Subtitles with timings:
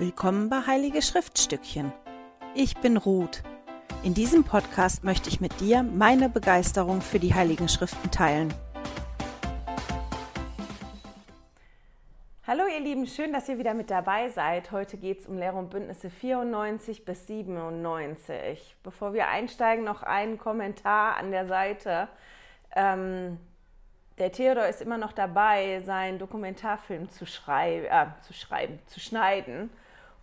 [0.00, 1.92] Willkommen bei Heilige Schriftstückchen.
[2.54, 3.42] Ich bin Ruth.
[4.04, 8.54] In diesem Podcast möchte ich mit dir meine Begeisterung für die Heiligen Schriften teilen.
[12.46, 14.70] Hallo ihr Lieben, schön, dass ihr wieder mit dabei seid.
[14.70, 18.76] Heute geht es um Lehre und Bündnisse 94 bis 97.
[18.84, 22.06] Bevor wir einsteigen, noch ein Kommentar an der Seite.
[22.76, 23.40] Ähm,
[24.18, 29.70] der Theodor ist immer noch dabei, seinen Dokumentarfilm zu, schrei äh, zu schreiben, zu schneiden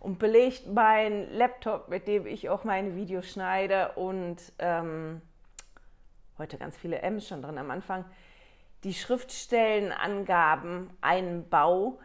[0.00, 5.20] und belegt meinen Laptop, mit dem ich auch meine Videos schneide und ähm,
[6.38, 8.04] heute ganz viele M's schon drin am Anfang,
[8.84, 11.98] die Schriftstellenangaben einbau.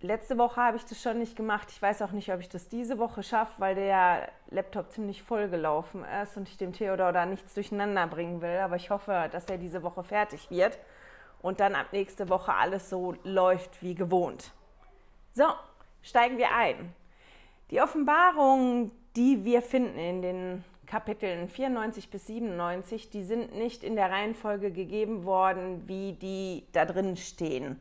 [0.00, 1.68] Letzte Woche habe ich das schon nicht gemacht.
[1.70, 5.48] Ich weiß auch nicht, ob ich das diese Woche schaffe, weil der Laptop ziemlich voll
[5.48, 8.58] gelaufen ist und ich dem Theodor da nichts durcheinander bringen will.
[8.58, 10.78] Aber ich hoffe, dass er diese Woche fertig wird
[11.42, 14.52] und dann ab nächste Woche alles so läuft wie gewohnt.
[15.32, 15.44] So,
[16.02, 16.94] steigen wir ein.
[17.70, 23.94] Die Offenbarungen, die wir finden in den Kapiteln 94 bis 97, die sind nicht in
[23.94, 27.78] der Reihenfolge gegeben worden, wie die da drin stehen.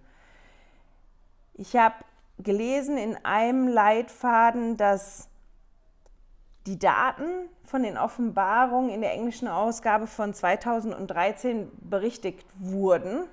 [1.54, 1.96] Ich habe
[2.40, 5.30] gelesen in einem Leitfaden, dass
[6.68, 13.24] die Daten von den Offenbarungen in der englischen Ausgabe von 2013 berichtigt wurden.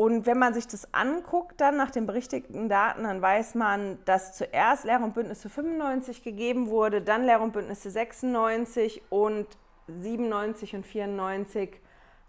[0.00, 4.34] Und wenn man sich das anguckt, dann nach den berichtigten Daten, dann weiß man, dass
[4.34, 9.46] zuerst Lehre und Bündnisse 95 gegeben wurde, dann Lehre und Bündnisse 96 und
[9.88, 11.78] 97 und 94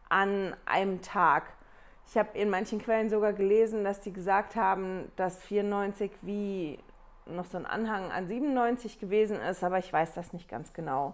[0.09, 1.43] an einem Tag.
[2.07, 6.77] Ich habe in manchen Quellen sogar gelesen, dass die gesagt haben, dass 94 wie
[7.25, 11.13] noch so ein Anhang an 97 gewesen ist, aber ich weiß das nicht ganz genau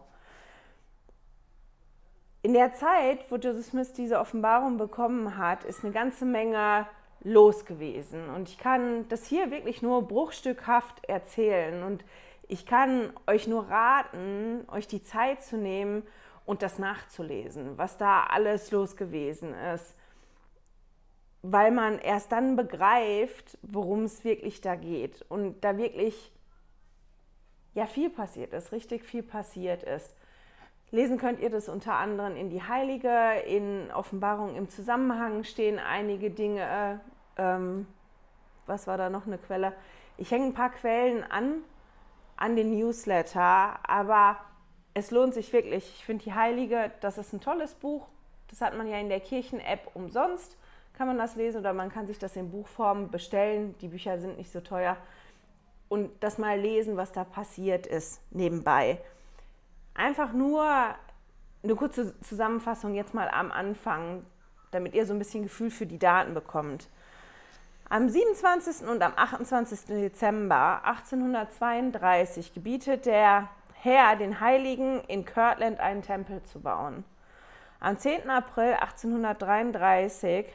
[2.48, 6.88] in der Zeit, wo Joseph Smith diese Offenbarung bekommen hat, ist eine ganze Menge
[7.22, 8.30] los gewesen.
[8.30, 11.84] Und ich kann das hier wirklich nur bruchstückhaft erzählen.
[11.84, 12.06] Und
[12.48, 16.04] ich kann euch nur raten, euch die Zeit zu nehmen
[16.46, 19.94] und das nachzulesen, was da alles los gewesen ist.
[21.42, 25.22] Weil man erst dann begreift, worum es wirklich da geht.
[25.28, 26.32] Und da wirklich
[27.74, 30.16] ja viel passiert ist, richtig viel passiert ist.
[30.92, 36.32] Lesen könnt ihr das unter anderem in die Heilige, in Offenbarung im Zusammenhang stehen einige
[36.32, 37.02] Dinge.
[37.38, 37.88] Ähm,
[38.66, 39.74] was war da noch eine Quelle?
[40.18, 41.56] Ich hänge ein paar Quellen an,
[42.38, 44.38] an den Newsletter, aber
[44.94, 45.84] es lohnt sich wirklich.
[45.98, 48.08] Ich finde die Heilige, das ist ein tolles Buch.
[48.50, 50.58] Das hat man ja in der Kirchen-App umsonst.
[50.94, 53.76] Kann man das lesen oder man kann sich das in Buchform bestellen.
[53.82, 54.96] Die Bücher sind nicht so teuer.
[55.90, 59.00] Und das mal lesen, was da passiert ist nebenbei.
[59.98, 60.64] Einfach nur
[61.64, 64.24] eine kurze Zusammenfassung jetzt mal am Anfang,
[64.70, 66.88] damit ihr so ein bisschen Gefühl für die Daten bekommt.
[67.90, 68.88] Am 27.
[68.88, 69.86] und am 28.
[69.88, 77.04] Dezember 1832 gebietet der Herr den Heiligen in Kirtland einen Tempel zu bauen.
[77.80, 78.30] Am 10.
[78.30, 80.46] April 1833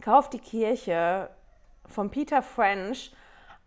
[0.00, 1.30] kauft die Kirche
[1.86, 3.12] von Peter French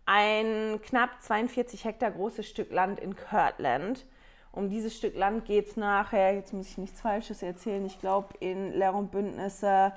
[0.05, 4.05] ein knapp 42 Hektar großes Stück Land in Kirtland
[4.51, 8.29] um dieses Stück Land geht es nachher, jetzt muss ich nichts Falsches erzählen, ich glaube
[8.39, 9.93] in Lehr und Bündnisse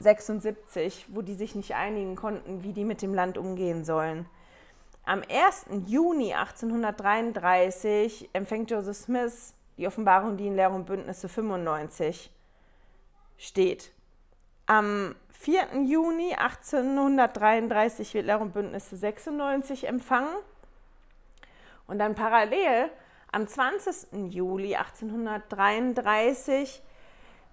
[0.00, 4.26] 76, wo die sich nicht einigen konnten, wie die mit dem Land umgehen sollen.
[5.04, 5.66] Am 1.
[5.86, 12.30] Juni 1833 empfängt Joseph Smith die Offenbarung, die in Lehr und Bündnisse 95
[13.38, 13.92] steht.
[14.66, 15.82] Am 4.
[15.86, 20.34] Juni 1833 wird Lehr und Bündnisse 96 empfangen.
[21.86, 22.90] Und dann parallel
[23.30, 24.32] am 20.
[24.32, 26.82] Juli 1833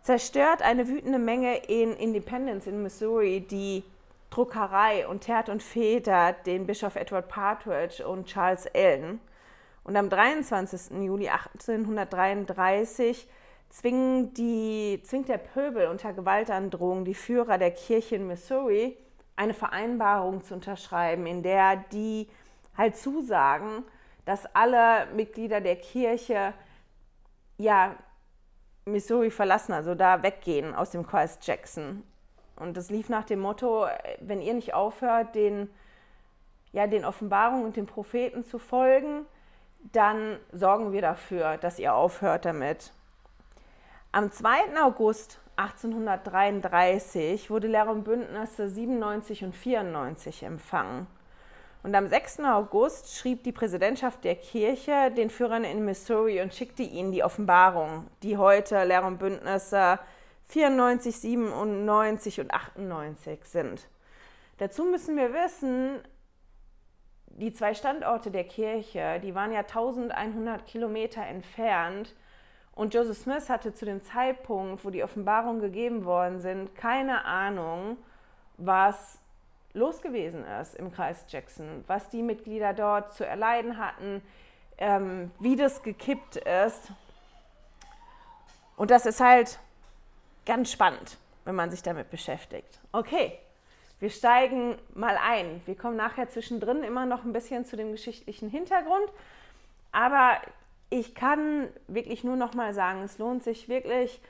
[0.01, 3.83] zerstört eine wütende Menge in Independence in Missouri die
[4.29, 9.19] Druckerei und teert und federt den Bischof Edward Partridge und Charles Allen.
[9.83, 11.03] Und am 23.
[11.03, 13.27] Juli 1833
[13.83, 18.97] die, zwingt der Pöbel unter Gewaltandrohung die Führer der Kirche in Missouri,
[19.35, 22.27] eine Vereinbarung zu unterschreiben, in der die
[22.77, 23.83] halt zusagen,
[24.25, 26.53] dass alle Mitglieder der Kirche
[27.57, 27.95] ja
[28.85, 32.03] Missouri verlassen, also da weggehen aus dem Kreis Jackson.
[32.55, 33.87] Und das lief nach dem Motto,
[34.19, 35.69] wenn ihr nicht aufhört, den,
[36.71, 39.25] ja, den Offenbarungen und den Propheten zu folgen,
[39.91, 42.91] dann sorgen wir dafür, dass ihr aufhört damit.
[44.11, 44.81] Am 2.
[44.81, 51.07] August 1833 wurde Lehre und Bündnisse 97 und 94 empfangen.
[51.85, 52.39] Und am 6.
[52.39, 58.07] August schrieb die Präsidentschaft der Kirche den Führern in Missouri und schickte ihnen die Offenbarung,
[58.23, 59.99] die heute Lehr und Bündnisse
[60.45, 63.87] 94, 97 und 98 sind.
[64.57, 65.99] Dazu müssen wir wissen,
[67.27, 72.15] die zwei Standorte der Kirche, die waren ja 1100 Kilometer entfernt.
[72.73, 77.97] Und Joseph Smith hatte zu dem Zeitpunkt, wo die Offenbarungen gegeben worden sind, keine Ahnung,
[78.57, 79.19] was
[79.75, 84.21] los gewesen ist im Kreis Jackson, was die Mitglieder dort zu erleiden hatten,
[84.77, 86.91] ähm, wie das gekippt ist.
[88.77, 89.59] Und das ist halt
[90.45, 92.79] ganz spannend, wenn man sich damit beschäftigt.
[92.91, 93.37] Okay,
[93.99, 95.61] wir steigen mal ein.
[95.65, 99.09] Wir kommen nachher zwischendrin immer noch ein bisschen zu dem geschichtlichen Hintergrund.
[99.91, 100.39] Aber
[100.89, 104.21] ich kann wirklich nur noch mal sagen, es lohnt sich wirklich,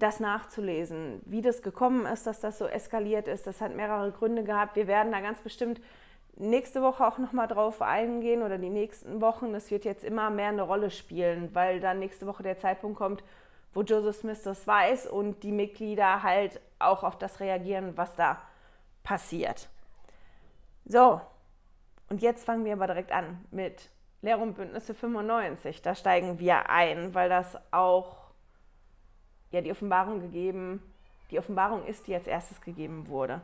[0.00, 3.46] das nachzulesen, wie das gekommen ist, dass das so eskaliert ist.
[3.46, 4.76] Das hat mehrere Gründe gehabt.
[4.76, 5.80] Wir werden da ganz bestimmt
[6.36, 9.52] nächste Woche auch noch mal drauf eingehen oder die nächsten Wochen.
[9.52, 13.22] Das wird jetzt immer mehr eine Rolle spielen, weil dann nächste Woche der Zeitpunkt kommt,
[13.74, 18.40] wo Joseph Smith das weiß und die Mitglieder halt auch auf das reagieren, was da
[19.04, 19.68] passiert.
[20.86, 21.20] So,
[22.08, 23.90] und jetzt fangen wir aber direkt an mit
[24.22, 25.82] Lehre und Bündnisse 95.
[25.82, 28.19] Da steigen wir ein, weil das auch
[29.52, 30.82] ja, die Offenbarung gegeben,
[31.30, 33.40] die Offenbarung ist, die als erstes gegeben wurde.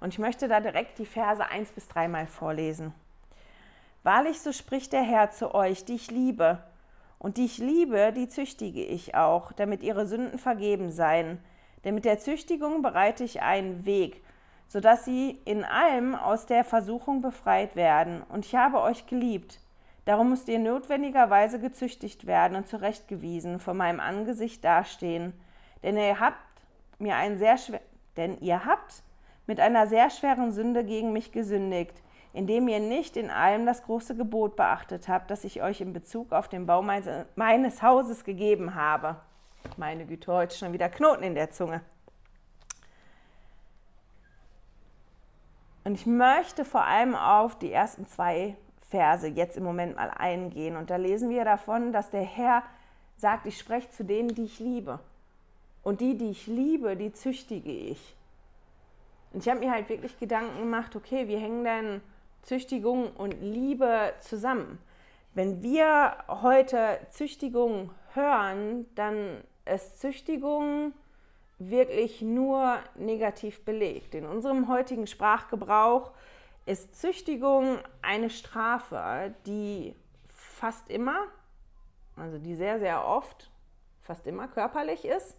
[0.00, 2.94] Und ich möchte da direkt die Verse 1 bis 3 mal vorlesen.
[4.02, 6.58] Wahrlich, so spricht der Herr zu euch, die ich liebe.
[7.18, 11.38] Und die ich liebe, die züchtige ich auch, damit ihre Sünden vergeben seien.
[11.84, 14.22] Denn mit der Züchtigung bereite ich einen Weg,
[14.66, 18.22] sodass sie in allem aus der Versuchung befreit werden.
[18.30, 19.60] Und ich habe euch geliebt.
[20.06, 25.34] Darum müsst ihr notwendigerweise gezüchtigt werden und zurechtgewiesen vor meinem Angesicht dastehen.
[25.82, 26.38] Denn ihr habt
[26.98, 27.80] mir ein sehr schwer,
[28.16, 29.02] denn ihr habt
[29.46, 34.16] mit einer sehr schweren Sünde gegen mich gesündigt, indem ihr nicht in allem das große
[34.16, 39.16] Gebot beachtet habt, das ich euch in Bezug auf den Bau meines Hauses gegeben habe.
[39.76, 41.80] Meine Güte, heute schon wieder Knoten in der Zunge.
[45.84, 48.56] Und ich möchte vor allem auf die ersten zwei
[48.90, 50.76] Verse jetzt im Moment mal eingehen.
[50.76, 52.62] Und da lesen wir davon, dass der Herr
[53.16, 55.00] sagt, ich spreche zu denen, die ich liebe.
[55.82, 58.16] Und die, die ich liebe, die züchtige ich.
[59.32, 62.00] Und ich habe mir halt wirklich Gedanken gemacht, okay, wie hängen denn
[62.42, 64.78] Züchtigung und Liebe zusammen?
[65.34, 70.92] Wenn wir heute Züchtigung hören, dann ist Züchtigung
[71.58, 74.14] wirklich nur negativ belegt.
[74.14, 76.10] In unserem heutigen Sprachgebrauch
[76.66, 79.94] ist Züchtigung eine Strafe, die
[80.26, 81.26] fast immer,
[82.16, 83.50] also die sehr, sehr oft,
[84.02, 85.36] fast immer körperlich ist.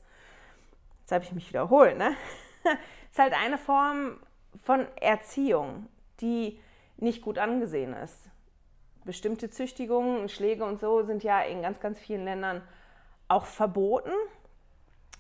[1.02, 2.16] Jetzt habe ich mich wiederholt, ne?
[3.10, 4.20] ist halt eine Form
[4.64, 5.88] von Erziehung,
[6.22, 6.60] die
[6.98, 8.30] nicht gut angesehen ist.
[9.04, 12.62] Bestimmte Züchtigungen, Schläge und so sind ja in ganz, ganz vielen Ländern
[13.28, 14.12] auch verboten.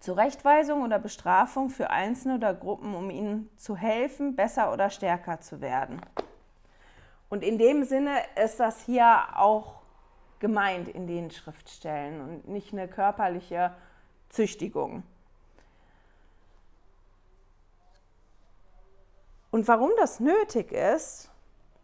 [0.00, 5.60] Zurechtweisung oder Bestrafung für Einzelne oder Gruppen, um ihnen zu helfen, besser oder stärker zu
[5.60, 6.00] werden.
[7.32, 9.80] Und in dem Sinne ist das hier auch
[10.38, 13.74] gemeint in den Schriftstellen und nicht eine körperliche
[14.28, 15.02] Züchtigung.
[19.50, 21.30] Und warum das nötig ist,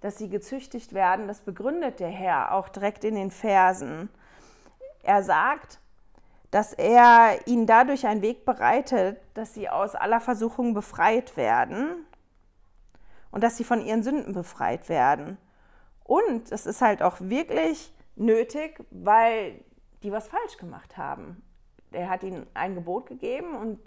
[0.02, 4.10] dass sie gezüchtigt werden, das begründet der Herr auch direkt in den Versen.
[5.02, 5.80] Er sagt,
[6.50, 12.04] dass er ihnen dadurch einen Weg bereitet, dass sie aus aller Versuchung befreit werden
[13.30, 15.38] und dass sie von ihren Sünden befreit werden.
[16.04, 19.62] Und es ist halt auch wirklich nötig, weil
[20.02, 21.42] die was falsch gemacht haben.
[21.90, 23.78] Er hat ihnen ein Gebot gegeben und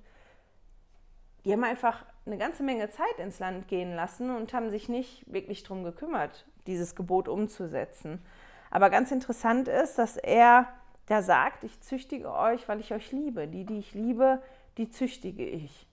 [1.45, 5.31] die haben einfach eine ganze Menge Zeit ins Land gehen lassen und haben sich nicht
[5.31, 8.23] wirklich darum gekümmert, dieses Gebot umzusetzen.
[8.69, 10.67] Aber ganz interessant ist, dass er
[11.07, 13.47] da sagt, ich züchtige euch, weil ich euch liebe.
[13.47, 14.41] Die, die ich liebe,
[14.77, 15.87] die züchtige ich.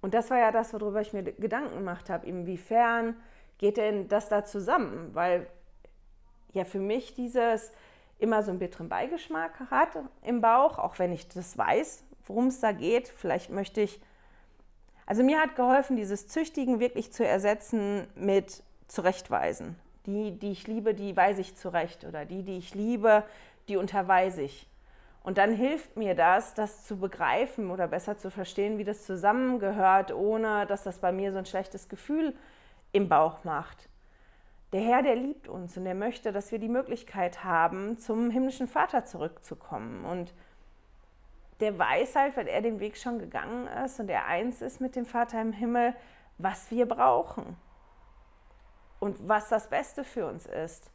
[0.00, 2.26] Und das war ja das, worüber ich mir Gedanken gemacht habe.
[2.26, 3.16] Inwiefern
[3.58, 5.10] geht denn das da zusammen?
[5.14, 5.46] Weil
[6.52, 7.70] ja für mich dieses
[8.18, 12.60] immer so einen bitteren Beigeschmack hat im Bauch, auch wenn ich das weiß, worum es
[12.60, 13.08] da geht.
[13.08, 14.00] Vielleicht möchte ich
[15.10, 19.74] also mir hat geholfen, dieses Züchtigen wirklich zu ersetzen mit Zurechtweisen.
[20.06, 22.04] Die, die ich liebe, die weise ich zurecht.
[22.04, 23.24] Oder die, die ich liebe,
[23.66, 24.68] die unterweise ich.
[25.22, 30.12] Und dann hilft mir das, das zu begreifen oder besser zu verstehen, wie das zusammengehört,
[30.12, 32.34] ohne dass das bei mir so ein schlechtes Gefühl
[32.92, 33.88] im Bauch macht.
[34.72, 38.68] Der Herr, der liebt uns und der möchte, dass wir die Möglichkeit haben, zum himmlischen
[38.68, 40.04] Vater zurückzukommen.
[40.04, 40.32] Und
[41.58, 44.96] der weiß halt, weil er den Weg schon gegangen ist und er eins ist mit
[44.96, 45.94] dem Vater im Himmel,
[46.38, 47.56] was wir brauchen
[49.00, 50.90] und was das Beste für uns ist.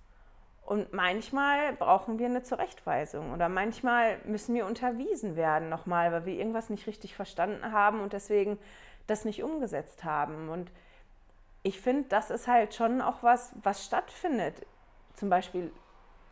[0.65, 6.34] Und manchmal brauchen wir eine Zurechtweisung oder manchmal müssen wir unterwiesen werden nochmal, weil wir
[6.34, 8.57] irgendwas nicht richtig verstanden haben und deswegen
[9.05, 10.50] das nicht umgesetzt haben.
[10.50, 10.72] Und
[11.62, 14.65] ich finde, das ist halt schon auch was, was stattfindet.
[15.13, 15.72] Zum Beispiel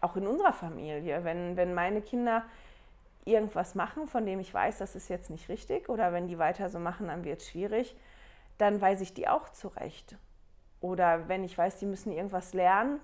[0.01, 1.23] auch in unserer Familie.
[1.23, 2.43] Wenn, wenn meine Kinder
[3.25, 6.69] irgendwas machen, von dem ich weiß, das ist jetzt nicht richtig oder wenn die weiter
[6.69, 7.95] so machen, dann wird es schwierig,
[8.57, 10.17] dann weise ich die auch zurecht.
[10.81, 12.99] Oder wenn ich weiß, die müssen irgendwas lernen,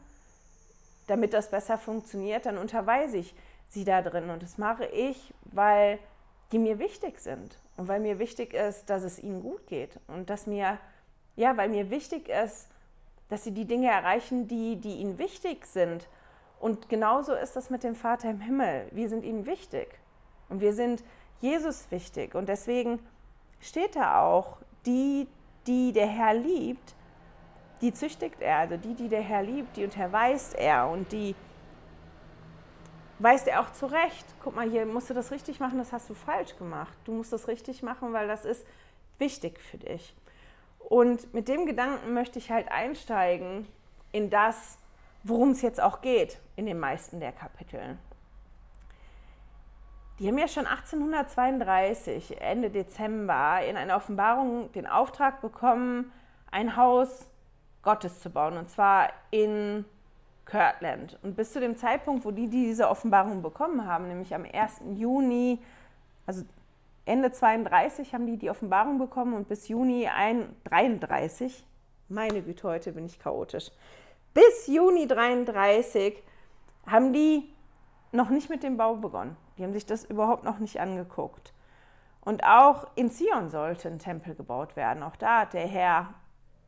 [1.10, 3.36] damit das besser funktioniert, dann unterweise ich
[3.68, 4.30] sie da drin.
[4.30, 6.00] Und das mache ich, weil
[6.52, 10.30] die mir wichtig sind und weil mir wichtig ist, dass es ihnen gut geht und
[10.30, 10.78] dass mir,
[11.36, 12.68] ja, weil mir wichtig ist,
[13.30, 16.08] dass sie die Dinge erreichen, die, die ihnen wichtig sind.
[16.60, 18.88] Und genauso ist das mit dem Vater im Himmel.
[18.92, 20.00] Wir sind ihm wichtig.
[20.50, 21.04] Und wir sind
[21.40, 22.36] Jesus wichtig.
[22.36, 23.00] Und deswegen
[23.60, 25.28] steht da auch, die,
[25.68, 26.96] die der Herr liebt,
[27.82, 28.58] die züchtigt er.
[28.58, 30.90] Also die, die der Herr liebt, die unterweist er.
[30.90, 31.36] Und die
[33.20, 34.26] weist er auch zurecht.
[34.44, 36.98] Guck mal, hier musst du das richtig machen, das hast du falsch gemacht.
[37.06, 38.66] Du musst das richtig machen, weil das ist
[39.18, 40.14] wichtig für dich.
[40.80, 43.68] Und mit dem Gedanken möchte ich halt einsteigen
[44.12, 44.80] in das,
[45.24, 47.98] worum es jetzt auch geht in den meisten der Kapitel.
[50.18, 56.12] Die haben ja schon 1832, Ende Dezember, in einer Offenbarung den Auftrag bekommen,
[56.52, 57.30] ein Haus
[57.82, 59.86] Gottes zu bauen, und zwar in
[60.46, 61.18] Kirtland.
[61.22, 64.82] Und bis zu dem Zeitpunkt, wo die diese Offenbarung bekommen haben, nämlich am 1.
[64.96, 65.60] Juni,
[66.26, 66.44] also
[67.06, 70.08] Ende 32 haben die die Offenbarung bekommen und bis Juni
[70.66, 71.66] 33,
[72.10, 73.72] meine Güte, heute bin ich chaotisch,
[74.34, 76.22] bis Juni 33
[76.86, 77.52] haben die
[78.12, 79.38] noch nicht mit dem Bau begonnen.
[79.58, 81.54] Die haben sich das überhaupt noch nicht angeguckt.
[82.22, 85.04] Und auch in Zion sollte ein Tempel gebaut werden.
[85.04, 86.14] Auch da hat der Herr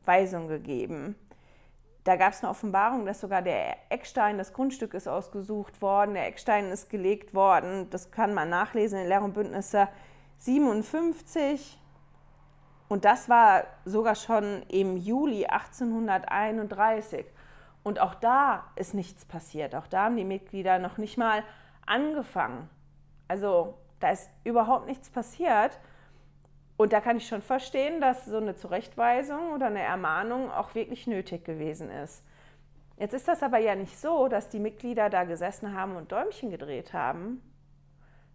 [0.04, 1.16] Weisung gegeben.
[2.04, 6.26] Da gab es eine Offenbarung, dass sogar der Eckstein, das Grundstück ist ausgesucht worden, der
[6.26, 7.88] Eckstein ist gelegt worden.
[7.90, 9.88] Das kann man nachlesen in Lehr und Bündnisse
[10.38, 11.78] 57.
[12.88, 17.24] Und das war sogar schon im Juli 1831.
[17.84, 19.74] Und auch da ist nichts passiert.
[19.74, 21.44] Auch da haben die Mitglieder noch nicht mal
[21.86, 22.68] angefangen.
[23.28, 25.78] Also da ist überhaupt nichts passiert.
[26.82, 31.06] Und da kann ich schon verstehen, dass so eine Zurechtweisung oder eine Ermahnung auch wirklich
[31.06, 32.24] nötig gewesen ist.
[32.96, 36.50] Jetzt ist das aber ja nicht so, dass die Mitglieder da gesessen haben und Däumchen
[36.50, 37.40] gedreht haben,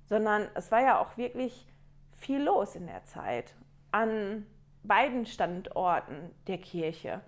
[0.05, 1.67] sondern es war ja auch wirklich
[2.13, 3.53] viel los in der Zeit
[3.91, 4.45] an
[4.81, 7.19] beiden Standorten der Kirche.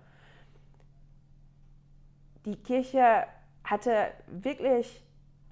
[2.46, 3.26] Die Kirche
[3.62, 5.04] hatte wirklich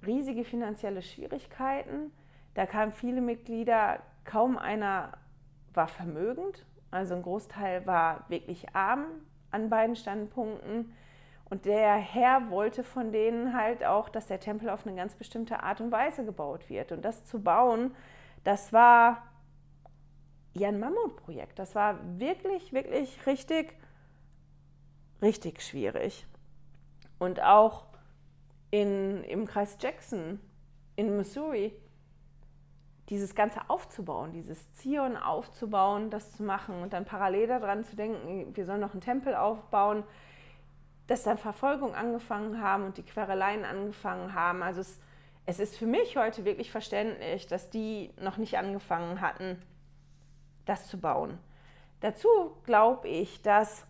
[0.03, 2.11] riesige finanzielle Schwierigkeiten.
[2.55, 5.11] Da kamen viele Mitglieder, kaum einer
[5.73, 9.05] war vermögend, also ein Großteil war wirklich arm
[9.51, 10.93] an beiden Standpunkten.
[11.49, 15.63] Und der Herr wollte von denen halt auch, dass der Tempel auf eine ganz bestimmte
[15.63, 16.91] Art und Weise gebaut wird.
[16.91, 17.95] Und das zu bauen,
[18.43, 19.23] das war
[20.53, 21.57] ja ein Mammutprojekt.
[21.57, 23.75] Das war wirklich, wirklich richtig,
[25.21, 26.27] richtig schwierig.
[27.17, 27.85] Und auch
[28.71, 30.39] in, im Kreis Jackson
[30.95, 31.73] in Missouri,
[33.09, 38.55] dieses Ganze aufzubauen, dieses Zion aufzubauen, das zu machen und dann parallel daran zu denken,
[38.55, 40.03] wir sollen noch einen Tempel aufbauen,
[41.07, 44.61] dass dann Verfolgung angefangen haben und die Quereleien angefangen haben.
[44.61, 44.99] Also es,
[45.47, 49.59] es ist für mich heute wirklich verständlich, dass die noch nicht angefangen hatten,
[50.65, 51.39] das zu bauen.
[52.01, 52.29] Dazu
[52.63, 53.87] glaube ich, dass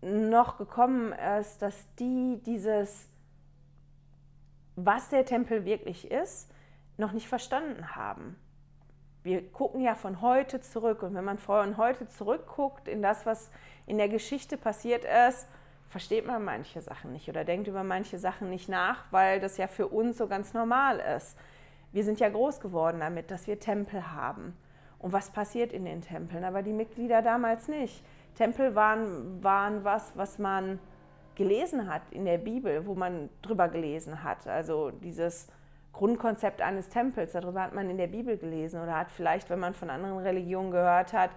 [0.00, 3.08] noch gekommen ist, dass die dieses,
[4.76, 6.52] was der Tempel wirklich ist,
[6.96, 8.36] noch nicht verstanden haben.
[9.24, 13.50] Wir gucken ja von heute zurück und wenn man von heute zurückguckt in das, was
[13.86, 15.48] in der Geschichte passiert ist,
[15.86, 19.66] versteht man manche Sachen nicht oder denkt über manche Sachen nicht nach, weil das ja
[19.66, 21.38] für uns so ganz normal ist.
[21.90, 24.54] Wir sind ja groß geworden damit, dass wir Tempel haben.
[24.98, 26.44] Und was passiert in den Tempeln?
[26.44, 28.04] Aber die Mitglieder damals nicht.
[28.34, 30.78] Tempel waren, waren was, was man
[31.34, 34.46] gelesen hat in der Bibel, wo man drüber gelesen hat.
[34.46, 35.48] Also dieses
[35.94, 39.74] Grundkonzept eines Tempels, darüber hat man in der Bibel gelesen oder hat vielleicht, wenn man
[39.74, 41.30] von anderen Religionen gehört hat,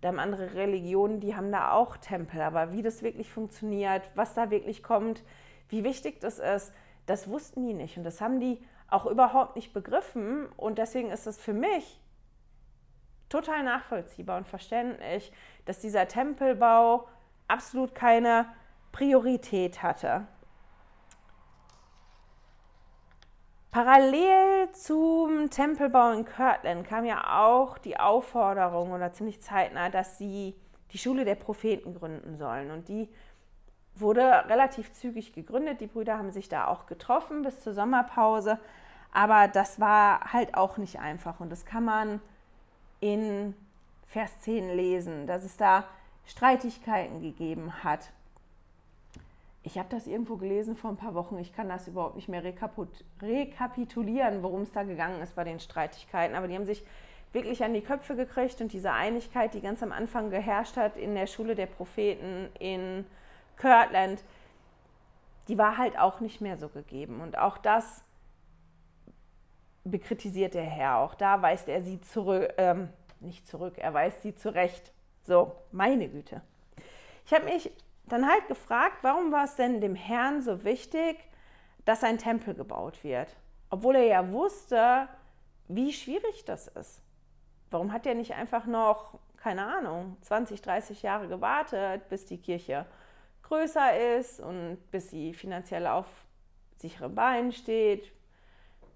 [0.00, 2.40] da haben andere Religionen, die haben da auch Tempel.
[2.40, 5.24] Aber wie das wirklich funktioniert, was da wirklich kommt,
[5.68, 6.72] wie wichtig das ist,
[7.06, 7.96] das wussten die nicht.
[7.96, 10.46] Und das haben die auch überhaupt nicht begriffen.
[10.56, 12.00] Und deswegen ist es für mich
[13.28, 15.32] total nachvollziehbar und verständlich,
[15.64, 17.08] dass dieser Tempelbau
[17.48, 18.46] absolut keine
[18.92, 20.26] Priorität hatte.
[23.70, 30.54] Parallel zum Tempelbau in Kirtland kam ja auch die Aufforderung oder ziemlich zeitnah, dass sie
[30.92, 32.70] die Schule der Propheten gründen sollen.
[32.70, 33.08] Und die
[33.94, 35.80] wurde relativ zügig gegründet.
[35.80, 38.58] Die Brüder haben sich da auch getroffen bis zur Sommerpause.
[39.12, 41.40] Aber das war halt auch nicht einfach.
[41.40, 42.20] Und das kann man
[43.00, 43.54] in
[44.06, 45.84] Vers 10 lesen, dass es da
[46.24, 48.12] Streitigkeiten gegeben hat.
[49.68, 51.36] Ich habe das irgendwo gelesen vor ein paar Wochen.
[51.36, 56.34] Ich kann das überhaupt nicht mehr rekapitulieren, worum es da gegangen ist bei den Streitigkeiten.
[56.34, 56.82] Aber die haben sich
[57.34, 61.14] wirklich an die Köpfe gekriegt und diese Einigkeit, die ganz am Anfang geherrscht hat in
[61.14, 63.04] der Schule der Propheten in
[63.58, 64.24] Kirtland,
[65.48, 67.20] die war halt auch nicht mehr so gegeben.
[67.20, 68.02] Und auch das
[69.84, 70.96] bekritisiert der Herr.
[70.96, 72.88] Auch da weist er sie zurück, ähm,
[73.20, 74.92] nicht zurück, er weist sie zurecht.
[75.24, 76.40] So, meine Güte.
[77.26, 77.70] Ich habe mich
[78.12, 81.16] dann halt gefragt, warum war es denn dem Herrn so wichtig,
[81.84, 83.36] dass ein Tempel gebaut wird?
[83.70, 85.08] Obwohl er ja wusste,
[85.68, 87.02] wie schwierig das ist.
[87.70, 92.86] Warum hat er nicht einfach noch, keine Ahnung, 20, 30 Jahre gewartet, bis die Kirche
[93.42, 96.06] größer ist und bis sie finanziell auf
[96.76, 98.12] sicheren Beinen steht,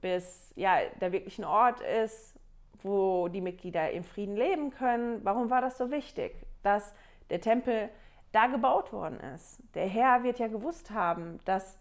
[0.00, 2.34] bis ja, da wirklich ein Ort ist,
[2.82, 5.24] wo die Mitglieder im Frieden leben können.
[5.24, 6.94] Warum war das so wichtig, dass
[7.30, 7.88] der Tempel
[8.32, 9.62] da gebaut worden ist?
[9.74, 11.78] Der Herr wird ja gewusst haben, dass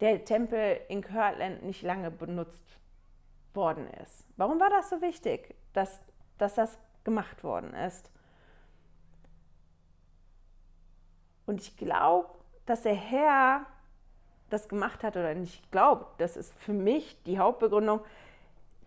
[0.00, 2.78] der Tempel in Kirtland nicht lange benutzt
[3.54, 4.24] worden ist.
[4.36, 6.00] Warum war das so wichtig, dass,
[6.38, 8.10] dass das gemacht worden ist?
[11.46, 12.28] Und ich glaube,
[12.66, 13.66] dass der Herr
[14.50, 18.00] das gemacht hat oder nicht glaubt, das ist für mich die Hauptbegründung,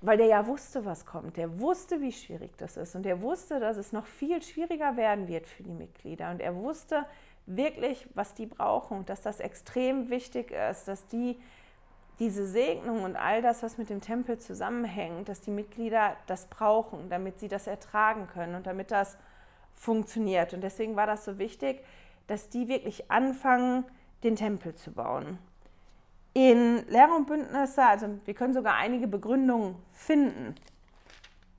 [0.04, 1.38] weil der ja wusste, was kommt.
[1.38, 5.30] Der wusste, wie schwierig das ist und er wusste, dass es noch viel schwieriger werden
[5.30, 7.06] wird für die Mitglieder und er wusste
[7.46, 11.40] wirklich, was die brauchen dass das extrem wichtig ist, dass die
[12.20, 17.10] diese Segnung und all das, was mit dem Tempel zusammenhängt, dass die Mitglieder das brauchen,
[17.10, 19.18] damit sie das ertragen können und damit das
[19.74, 20.54] funktioniert.
[20.54, 21.84] Und deswegen war das so wichtig,
[22.28, 23.84] dass die wirklich anfangen,
[24.24, 25.40] den Tempel zu bauen
[26.34, 30.56] in Lehre und Bündnisse, also wir können sogar einige Begründungen finden,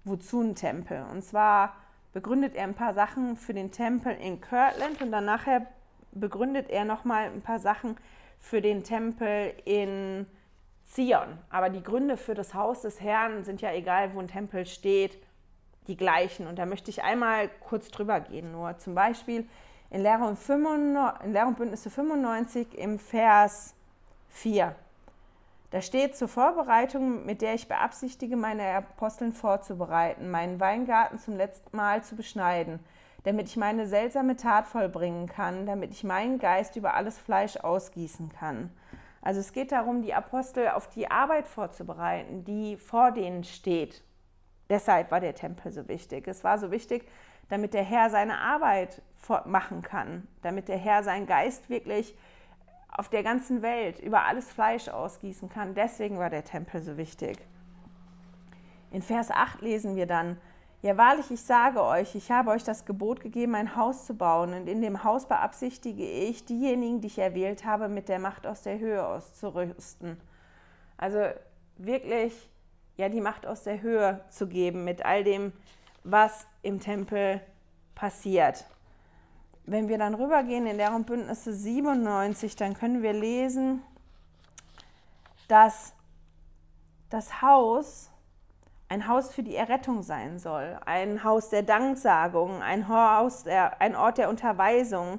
[0.04, 1.04] wozu ein Tempel.
[1.12, 1.76] Und zwar
[2.12, 5.66] begründet er ein paar Sachen für den Tempel in Kirtland und dann nachher
[6.12, 7.96] begründet er nochmal ein paar Sachen
[8.38, 10.26] für den Tempel in
[10.84, 11.38] Zion.
[11.50, 15.18] Aber die Gründe für das Haus des Herrn sind ja egal, wo ein Tempel steht,
[15.86, 16.46] die gleichen.
[16.46, 18.52] Und da möchte ich einmal kurz drüber gehen.
[18.52, 19.46] Nur zum Beispiel
[19.90, 23.73] in Lehre und, 95, in Lehre und Bündnisse 95 im Vers
[24.34, 24.74] 4.
[25.70, 31.76] Da steht zur Vorbereitung, mit der ich beabsichtige, meine Aposteln vorzubereiten, meinen Weingarten zum letzten
[31.76, 32.78] Mal zu beschneiden,
[33.24, 38.28] damit ich meine seltsame Tat vollbringen kann, damit ich meinen Geist über alles Fleisch ausgießen
[38.28, 38.70] kann.
[39.22, 44.04] Also es geht darum, die Apostel auf die Arbeit vorzubereiten, die vor denen steht.
[44.68, 46.28] Deshalb war der Tempel so wichtig.
[46.28, 47.08] Es war so wichtig,
[47.48, 49.02] damit der Herr seine Arbeit
[49.46, 52.14] machen kann, damit der Herr seinen Geist wirklich
[52.94, 55.74] auf der ganzen Welt über alles Fleisch ausgießen kann.
[55.74, 57.36] Deswegen war der Tempel so wichtig.
[58.90, 60.38] In Vers 8 lesen wir dann,
[60.80, 64.54] ja wahrlich, ich sage euch, ich habe euch das Gebot gegeben, ein Haus zu bauen,
[64.54, 68.62] und in dem Haus beabsichtige ich, diejenigen, die ich erwählt habe, mit der Macht aus
[68.62, 70.20] der Höhe auszurüsten.
[70.96, 71.18] Also
[71.76, 72.48] wirklich,
[72.96, 75.52] ja, die Macht aus der Höhe zu geben mit all dem,
[76.04, 77.40] was im Tempel
[77.96, 78.64] passiert.
[79.66, 83.82] Wenn wir dann rübergehen in deren Bündnisse 97, dann können wir lesen,
[85.48, 85.94] dass
[87.08, 88.10] das Haus
[88.88, 93.96] ein Haus für die Errettung sein soll, ein Haus der Danksagung, ein, Haus der, ein
[93.96, 95.18] Ort der Unterweisung,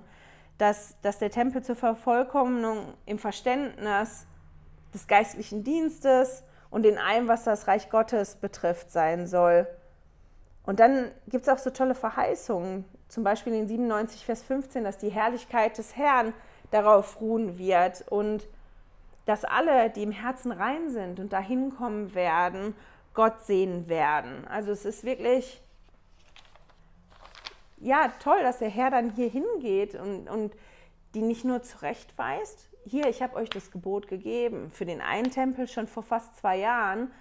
[0.58, 4.28] dass, dass der Tempel zur Vervollkommnung im Verständnis
[4.94, 9.68] des geistlichen Dienstes und in allem, was das Reich Gottes betrifft, sein soll.
[10.66, 14.98] Und dann gibt es auch so tolle Verheißungen, zum Beispiel in 97, Vers 15, dass
[14.98, 16.34] die Herrlichkeit des Herrn
[16.72, 18.48] darauf ruhen wird und
[19.26, 22.76] dass alle, die im Herzen rein sind und dahin kommen werden,
[23.14, 24.48] Gott sehen werden.
[24.48, 25.62] Also es ist wirklich,
[27.78, 30.54] ja, toll, dass der Herr dann hier hingeht und, und
[31.14, 35.68] die nicht nur zurechtweist, hier, ich habe euch das Gebot gegeben, für den einen Tempel
[35.68, 37.12] schon vor fast zwei Jahren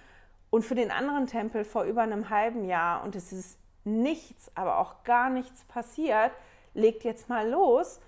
[0.51, 4.79] und für den anderen Tempel vor über einem halben Jahr und es ist nichts, aber
[4.79, 6.31] auch gar nichts passiert,
[6.73, 7.99] legt jetzt mal los.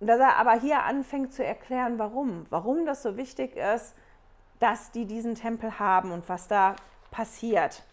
[0.00, 3.94] Dass er aber hier anfängt zu erklären, warum, warum das so wichtig ist,
[4.58, 6.74] dass die diesen Tempel haben und was da
[7.10, 7.84] passiert.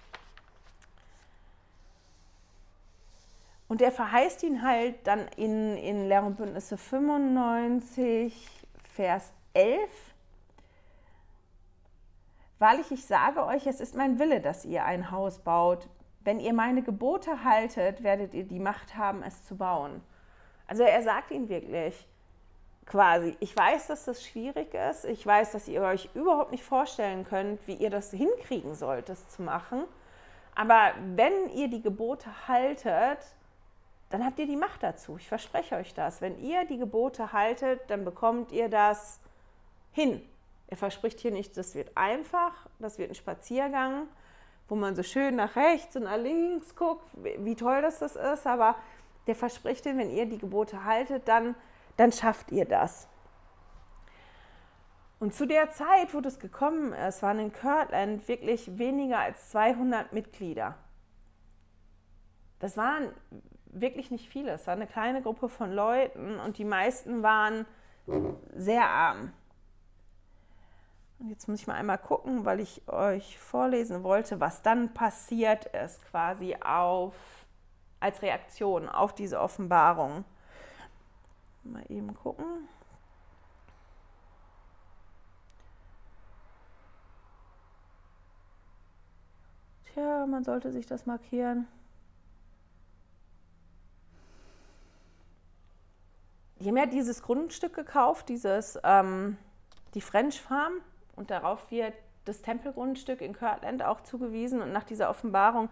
[3.67, 8.49] Und er verheißt ihn halt dann in, in Lehr und Bündnisse 95,
[8.95, 9.79] Vers 11.
[12.57, 15.87] Wahrlich, ich sage euch, es ist mein Wille, dass ihr ein Haus baut.
[16.23, 20.01] Wenn ihr meine Gebote haltet, werdet ihr die Macht haben, es zu bauen.
[20.67, 22.07] Also er sagt ihnen wirklich
[22.85, 25.05] quasi, ich weiß, dass das schwierig ist.
[25.05, 29.29] Ich weiß, dass ihr euch überhaupt nicht vorstellen könnt, wie ihr das hinkriegen sollt, das
[29.29, 29.83] zu machen.
[30.55, 33.19] Aber wenn ihr die Gebote haltet,
[34.09, 35.17] dann habt ihr die Macht dazu.
[35.17, 36.21] Ich verspreche euch das.
[36.21, 39.19] Wenn ihr die Gebote haltet, dann bekommt ihr das
[39.91, 40.21] hin.
[40.67, 44.07] Er verspricht hier nicht, das wird einfach, das wird ein Spaziergang,
[44.69, 48.47] wo man so schön nach rechts und nach links guckt, wie toll das, das ist.
[48.47, 48.75] Aber
[49.27, 51.55] der verspricht ihnen, wenn ihr die Gebote haltet, dann,
[51.97, 53.07] dann schafft ihr das.
[55.19, 60.13] Und zu der Zeit, wo das gekommen ist, waren in Kirtland wirklich weniger als 200
[60.13, 60.75] Mitglieder.
[62.59, 63.11] Das waren
[63.65, 64.51] wirklich nicht viele.
[64.51, 67.65] Es war eine kleine Gruppe von Leuten und die meisten waren
[68.55, 69.33] sehr arm.
[71.19, 75.65] Und jetzt muss ich mal einmal gucken, weil ich euch vorlesen wollte, was dann passiert
[75.65, 77.15] ist, quasi auf,
[77.99, 80.23] als Reaktion auf diese Offenbarung.
[81.63, 82.69] Mal eben gucken.
[89.93, 91.67] Tja, man sollte sich das markieren.
[96.59, 99.37] die haben ja dieses Grundstück gekauft, dieses, ähm,
[99.93, 100.73] die French Farm,
[101.19, 101.93] und darauf wird
[102.25, 104.61] das Tempelgrundstück in Kirtland auch zugewiesen.
[104.61, 105.69] Und nach dieser Offenbarung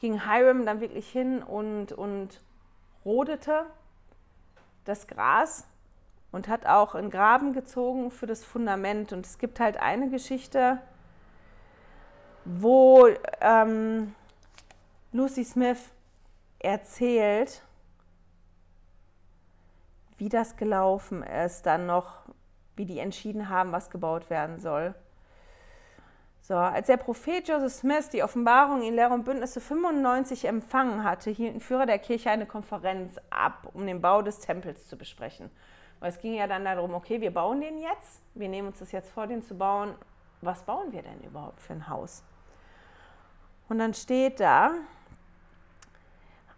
[0.00, 2.40] ging Hiram dann wirklich hin und, und
[3.04, 3.66] rodete
[4.84, 5.66] das Gras
[6.30, 9.12] und hat auch einen Graben gezogen für das Fundament.
[9.12, 10.78] Und es gibt halt eine Geschichte,
[12.44, 13.08] wo
[13.40, 14.14] ähm,
[15.12, 15.90] Lucy Smith
[16.60, 17.62] erzählt,
[20.18, 22.22] wie das gelaufen ist, dann noch,
[22.76, 24.94] wie die entschieden haben, was gebaut werden soll.
[26.46, 31.30] So, als der Prophet Joseph Smith die Offenbarung in Lehre und Bündnisse 95 empfangen hatte,
[31.30, 35.50] hielten Führer der Kirche eine Konferenz ab, um den Bau des Tempels zu besprechen.
[36.00, 38.92] Weil es ging ja dann darum, okay, wir bauen den jetzt, wir nehmen uns das
[38.92, 39.94] jetzt vor, den zu bauen.
[40.42, 42.22] Was bauen wir denn überhaupt für ein Haus?
[43.70, 44.72] Und dann steht da,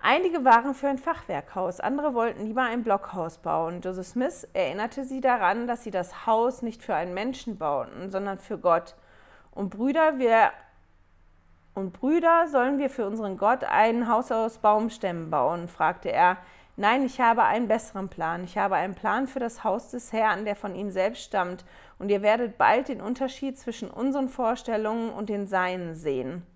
[0.01, 3.81] Einige waren für ein Fachwerkhaus, andere wollten lieber ein Blockhaus bauen.
[3.81, 8.39] Joseph Smith erinnerte sie daran, dass sie das Haus nicht für einen Menschen bauten, sondern
[8.39, 8.95] für Gott.
[9.51, 10.53] Und Brüder, wir
[11.75, 15.69] und Brüder, sollen wir für unseren Gott ein Haus aus Baumstämmen bauen?
[15.69, 16.39] fragte er.
[16.79, 18.45] Nein, ich habe einen besseren Plan.
[18.45, 21.65] Ich habe einen Plan für das Haus des Herrn, der von ihm selbst stammt.
[21.99, 26.47] Und ihr werdet bald den Unterschied zwischen unseren Vorstellungen und den seinen sehen.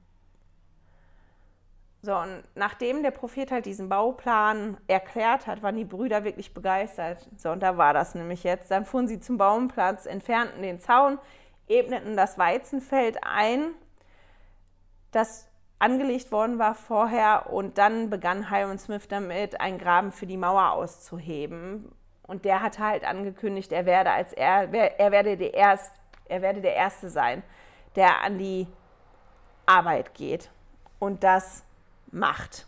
[2.02, 7.28] So, und nachdem der Prophet halt diesen Bauplan erklärt hat, waren die Brüder wirklich begeistert.
[7.36, 8.70] So, und da war das nämlich jetzt.
[8.70, 11.18] Dann fuhren sie zum Baumplatz, entfernten den Zaun,
[11.68, 13.74] ebneten das Weizenfeld ein,
[15.10, 15.46] das
[15.78, 17.52] angelegt worden war vorher.
[17.52, 21.92] Und dann begann Hiram Smith damit, einen Graben für die Mauer auszuheben.
[22.22, 25.92] Und der hat halt angekündigt, er werde als er, er werde der Erst,
[26.26, 27.42] er werde der Erste sein,
[27.94, 28.68] der an die
[29.66, 30.50] Arbeit geht.
[30.98, 31.64] Und das
[32.12, 32.66] macht.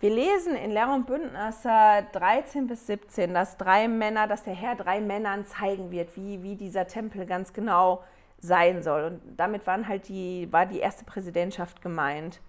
[0.00, 4.74] Wir lesen in Lehr und Bündnisse 13 bis 17, dass drei Männer, dass der Herr
[4.74, 8.04] drei Männern zeigen wird, wie, wie dieser Tempel ganz genau
[8.38, 9.04] sein soll.
[9.04, 12.42] Und damit waren halt die, war die erste Präsidentschaft gemeint.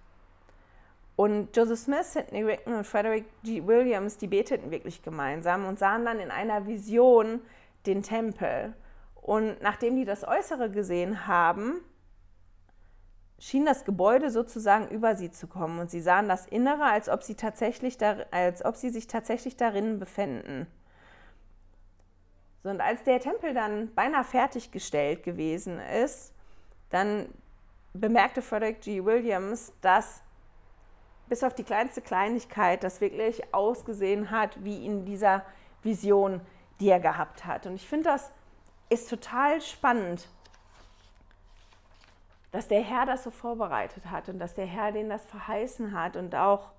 [1.15, 3.65] Und Joseph Smith, Sidney Rigdon und Frederick G.
[3.65, 7.39] Williams, die beteten wirklich gemeinsam und sahen dann in einer Vision
[7.86, 8.73] den Tempel.
[9.21, 11.79] Und nachdem die das Äußere gesehen haben,
[13.39, 15.79] schien das Gebäude sozusagen über sie zu kommen.
[15.79, 19.57] Und sie sahen das Innere, als ob sie, tatsächlich da, als ob sie sich tatsächlich
[19.57, 20.67] darin befänden.
[22.63, 26.33] So, und als der Tempel dann beinahe fertiggestellt gewesen ist,
[26.89, 27.29] dann
[27.93, 29.03] bemerkte Frederick G.
[29.03, 30.21] Williams, dass
[31.27, 35.43] bis auf die kleinste Kleinigkeit das wirklich ausgesehen hat wie in dieser
[35.81, 36.41] Vision,
[36.79, 37.65] die er gehabt hat.
[37.65, 38.31] Und ich finde, das
[38.89, 40.27] ist total spannend,
[42.55, 46.15] dass der Herr das so vorbereitet hat und dass der Herr denen das verheißen hat
[46.15, 46.71] und auch,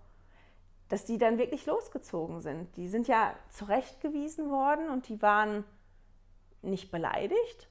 [0.88, 2.74] dass die dann wirklich losgezogen sind.
[2.76, 5.64] Die sind ja zurechtgewiesen worden und die waren
[6.62, 7.68] nicht beleidigt,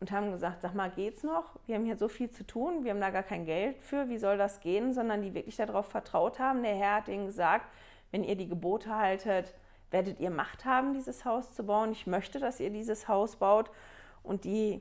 [0.00, 1.44] und haben gesagt, sag mal, geht's noch?
[1.66, 4.16] Wir haben hier so viel zu tun, wir haben da gar kein Geld für, wie
[4.16, 4.94] soll das gehen?
[4.94, 6.62] Sondern die wirklich darauf vertraut haben.
[6.62, 7.66] Der Herr hat ihnen gesagt,
[8.10, 9.54] wenn ihr die Gebote haltet,
[9.90, 11.92] werdet ihr Macht haben, dieses Haus zu bauen.
[11.92, 13.70] Ich möchte, dass ihr dieses Haus baut.
[14.22, 14.80] Und die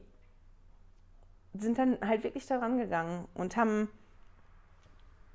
[1.53, 3.89] sind dann halt wirklich daran gegangen und haben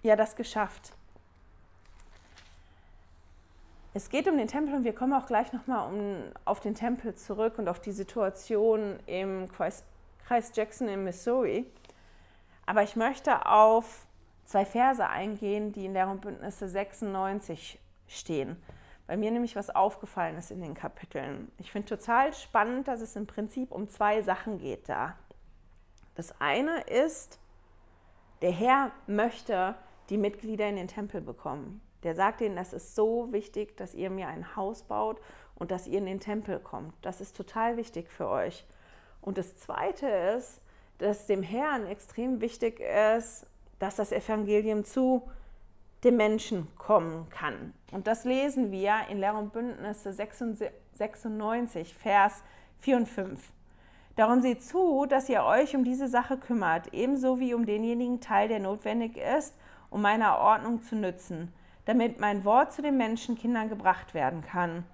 [0.02, 0.92] ja das geschafft.
[3.96, 7.14] Es geht um den Tempel und wir kommen auch gleich nochmal um, auf den Tempel
[7.14, 9.84] zurück und auf die Situation im Kreis,
[10.26, 11.64] Kreis Jackson in Missouri.
[12.66, 14.06] Aber ich möchte auf
[14.44, 18.56] zwei Verse eingehen, die in und Bündnisse 96 stehen,
[19.06, 21.52] weil mir nämlich was aufgefallen ist in den Kapiteln.
[21.58, 25.16] Ich finde total spannend, dass es im Prinzip um zwei Sachen geht da.
[26.14, 27.38] Das eine ist,
[28.42, 29.74] der Herr möchte
[30.10, 31.80] die Mitglieder in den Tempel bekommen.
[32.02, 35.20] Der sagt ihnen, das ist so wichtig, dass ihr mir ein Haus baut
[35.54, 36.94] und dass ihr in den Tempel kommt.
[37.02, 38.66] Das ist total wichtig für euch.
[39.22, 40.60] Und das Zweite ist,
[40.98, 43.46] dass dem Herrn extrem wichtig ist,
[43.78, 45.22] dass das Evangelium zu
[46.04, 47.72] dem Menschen kommen kann.
[47.90, 52.44] Und das lesen wir in Lehr und Bündnisse 96, Vers
[52.80, 53.53] 4 und 5.
[54.16, 58.48] Darum seht zu, dass ihr euch um diese Sache kümmert, ebenso wie um denjenigen Teil,
[58.48, 59.54] der notwendig ist,
[59.90, 61.52] um meiner Ordnung zu nützen
[61.84, 64.84] damit mein Wort zu den Menschenkindern gebracht werden kann.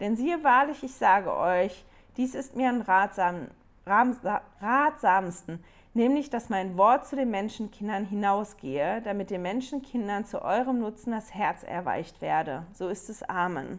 [0.00, 1.84] Denn siehe wahrlich, ich sage euch,
[2.16, 3.48] dies ist mir am ratsam,
[3.86, 11.12] ratsamsten, nämlich dass mein Wort zu den Menschenkindern hinausgehe, damit den Menschenkindern zu eurem Nutzen
[11.12, 12.64] das Herz erweicht werde.
[12.72, 13.78] So ist es Amen.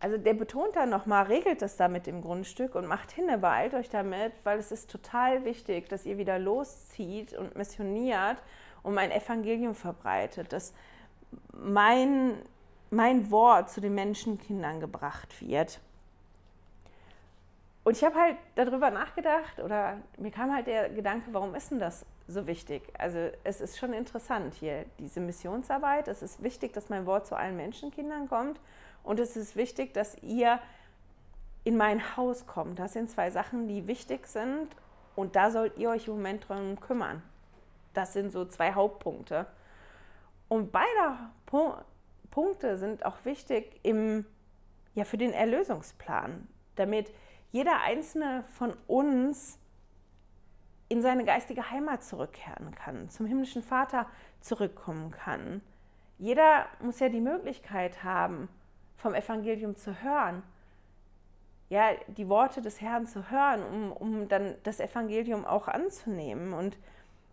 [0.00, 3.74] Also der betont dann nochmal, regelt das da mit dem Grundstück und macht hin, beeilt
[3.74, 8.38] euch damit, weil es ist total wichtig, dass ihr wieder loszieht und missioniert
[8.82, 10.72] und mein Evangelium verbreitet, dass
[11.52, 12.38] mein,
[12.88, 15.80] mein Wort zu den Menschenkindern gebracht wird.
[17.84, 21.78] Und ich habe halt darüber nachgedacht oder mir kam halt der Gedanke, warum ist denn
[21.78, 22.82] das so wichtig?
[22.96, 26.08] Also es ist schon interessant hier, diese Missionsarbeit.
[26.08, 28.58] Es ist wichtig, dass mein Wort zu allen Menschenkindern kommt
[29.02, 30.60] und es ist wichtig, dass ihr
[31.64, 32.78] in mein Haus kommt.
[32.78, 34.68] Das sind zwei Sachen, die wichtig sind
[35.16, 37.22] und da sollt ihr euch im Moment drum kümmern.
[37.94, 39.46] Das sind so zwei Hauptpunkte.
[40.48, 41.18] Und beide
[42.30, 44.24] Punkte sind auch wichtig im,
[44.94, 47.12] ja, für den Erlösungsplan, damit
[47.52, 49.58] jeder einzelne von uns
[50.88, 54.06] in seine geistige Heimat zurückkehren kann, zum himmlischen Vater
[54.40, 55.62] zurückkommen kann.
[56.18, 58.48] Jeder muss ja die Möglichkeit haben,
[59.00, 60.42] vom Evangelium zu hören,
[61.68, 66.52] ja, die Worte des Herrn zu hören, um, um dann das Evangelium auch anzunehmen.
[66.52, 66.76] Und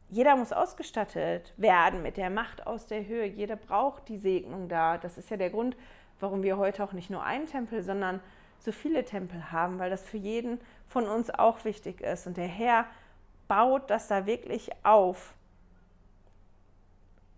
[0.09, 3.25] jeder muss ausgestattet werden mit der Macht aus der Höhe.
[3.25, 4.97] Jeder braucht die Segnung da.
[4.97, 5.75] Das ist ja der Grund,
[6.19, 8.21] warum wir heute auch nicht nur einen Tempel, sondern
[8.59, 12.27] so viele Tempel haben, weil das für jeden von uns auch wichtig ist.
[12.27, 12.85] Und der Herr
[13.47, 15.33] baut das da wirklich auf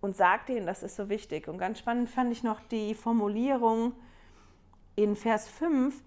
[0.02, 1.48] und sagt ihnen, das ist so wichtig.
[1.48, 3.94] Und ganz spannend fand ich noch die Formulierung
[4.96, 6.02] in Vers 5,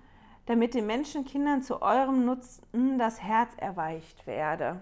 [0.47, 4.81] damit den Menschenkindern zu eurem Nutzen das Herz erweicht werde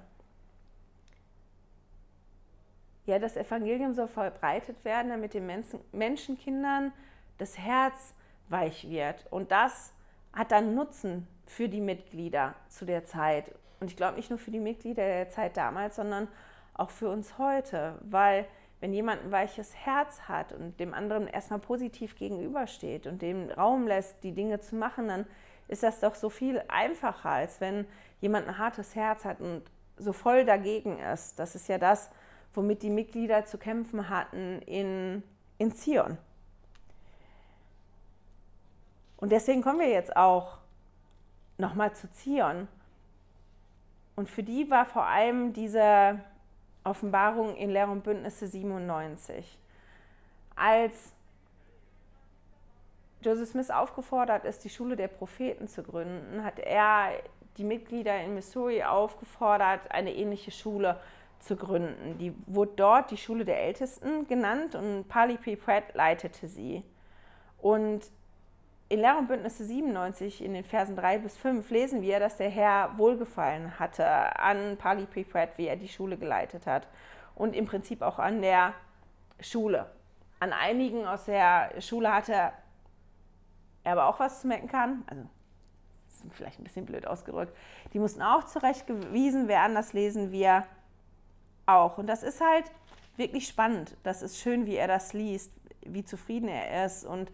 [3.11, 6.93] ja, das Evangelium soll verbreitet werden, damit den Menschen, Menschenkindern
[7.39, 8.15] das Herz
[8.49, 9.27] weich wird.
[9.31, 9.93] Und das
[10.33, 13.53] hat dann Nutzen für die Mitglieder zu der Zeit.
[13.81, 16.29] Und ich glaube nicht nur für die Mitglieder der Zeit damals, sondern
[16.75, 17.99] auch für uns heute.
[18.03, 18.47] Weil
[18.81, 23.87] wenn jemand ein weiches Herz hat und dem anderen erstmal positiv gegenübersteht und dem Raum
[23.87, 25.27] lässt, die Dinge zu machen, dann
[25.69, 27.87] ist das doch so viel einfacher, als wenn
[28.21, 29.63] jemand ein hartes Herz hat und
[29.97, 31.39] so voll dagegen ist.
[31.39, 32.11] Das ist ja das,
[32.55, 35.23] womit die Mitglieder zu kämpfen hatten in,
[35.59, 36.17] in Zion.
[39.19, 40.57] Und deswegen kommen wir jetzt auch
[41.59, 42.67] nochmal zu Zion.
[44.17, 46.19] Und für die war vor allem diese
[46.85, 49.59] Offenbarung in Lehr und Bündnisse 97.
[50.57, 51.13] Als
[53.23, 57.11] Joseph Smith aufgefordert ist, die Schule der Propheten zu gründen, hat er
[57.59, 60.99] die Mitglieder in Missouri aufgefordert, eine ähnliche Schule
[61.39, 62.19] zu gründen.
[62.19, 65.57] Die wurde dort die Schule der Ältesten genannt und Pali P.
[65.57, 66.83] Pratt leitete sie.
[67.59, 68.11] Und
[68.91, 72.51] in Lehr und Bündnisse 97 in den Versen 3 bis 5 lesen wir, dass der
[72.51, 74.05] Herr Wohlgefallen hatte
[74.37, 75.23] an Pali P.
[75.23, 76.89] Pratt, wie er die Schule geleitet hat.
[77.37, 78.75] Und im Prinzip auch an der
[79.41, 79.89] Schule.
[80.41, 82.53] An einigen aus der Schule hatte er
[83.85, 85.05] aber auch was zu mecken kann.
[85.07, 85.23] Also
[86.09, 87.57] ist vielleicht ein bisschen blöd ausgedrückt.
[87.93, 90.67] Die mussten auch zurechtgewiesen werden, das lesen wir
[91.65, 91.97] auch.
[91.97, 92.65] Und das ist halt
[93.17, 93.97] wirklich spannend.
[94.03, 97.31] Das ist schön, wie er das liest, wie zufrieden er ist und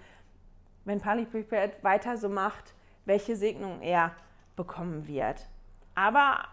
[0.87, 4.13] wenn Pali Prepared weiter so macht, welche Segnung er
[4.57, 5.47] bekommen wird.
[5.95, 6.45] Aber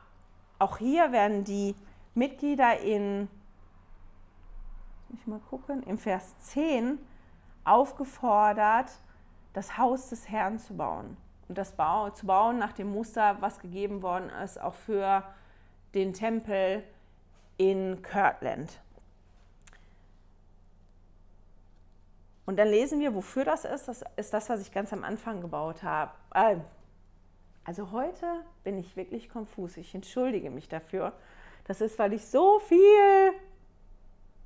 [0.60, 1.76] auch hier werden die
[2.16, 3.30] Mitglieder in,
[5.10, 7.00] ich mal gucken, im Vers 10
[7.64, 8.92] aufgefordert,
[9.54, 11.16] das Haus des Herrn zu bauen
[11.48, 15.24] und das Bau, zu bauen nach dem Muster, was gegeben worden ist, auch für
[15.94, 16.84] den Tempel
[17.58, 18.82] in Kirtland.
[22.46, 23.88] Und dann lesen wir, wofür das ist.
[23.88, 26.12] Das ist das, was ich ganz am Anfang gebaut habe.
[26.34, 26.58] Äh,
[27.64, 28.26] also heute
[28.64, 29.78] bin ich wirklich konfus.
[29.78, 31.14] Ich entschuldige mich dafür.
[31.66, 33.34] Das ist, weil ich so viel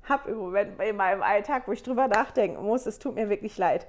[0.08, 2.86] habe im Moment in meinem Alltag, wo ich drüber nachdenken muss.
[2.86, 3.86] Es tut mir wirklich leid.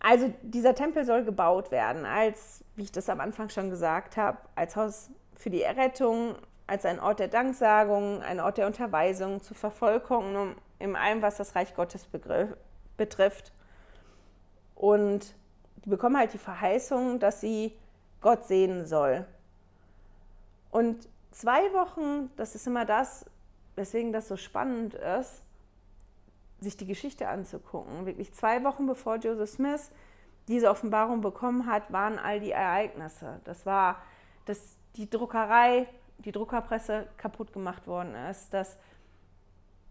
[0.00, 4.36] Also dieser Tempel soll gebaut werden, als, wie ich das am Anfang schon gesagt habe,
[4.54, 6.34] als Haus für die Errettung,
[6.66, 11.54] als ein Ort der Danksagung, ein Ort der Unterweisung, zur Vervollkommnung in allem, was das
[11.54, 12.50] Reich Gottes begriff,
[12.96, 13.52] betrifft.
[14.74, 15.34] Und
[15.84, 17.76] die bekommen halt die Verheißung, dass sie
[18.20, 19.26] Gott sehen soll.
[20.70, 23.26] Und zwei Wochen, das ist immer das,
[23.76, 25.42] weswegen das so spannend ist,
[26.60, 28.06] sich die Geschichte anzugucken.
[28.06, 29.90] Wirklich zwei Wochen bevor Joseph Smith
[30.48, 33.40] diese Offenbarung bekommen hat, waren all die Ereignisse.
[33.44, 34.02] Das war,
[34.46, 35.86] dass die Druckerei,
[36.18, 38.76] die Druckerpresse kaputt gemacht worden ist, dass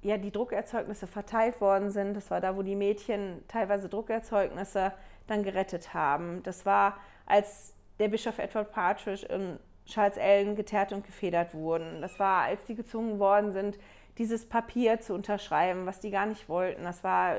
[0.04, 2.14] ja, die Druckerzeugnisse verteilt worden sind.
[2.14, 4.92] Das war da, wo die Mädchen teilweise Druckerzeugnisse
[5.28, 6.44] dann gerettet haben.
[6.44, 12.02] Das war, als der Bischof Edward Partridge und Charles Allen geteert und gefedert wurden.
[12.02, 13.78] Das war, als die gezwungen worden sind,
[14.18, 16.84] dieses Papier zu unterschreiben, was die gar nicht wollten.
[16.84, 17.36] Das war,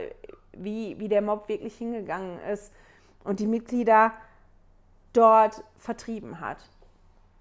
[0.53, 2.73] wie, wie der Mob wirklich hingegangen ist
[3.25, 4.13] und die Mitglieder
[5.13, 6.59] dort vertrieben hat.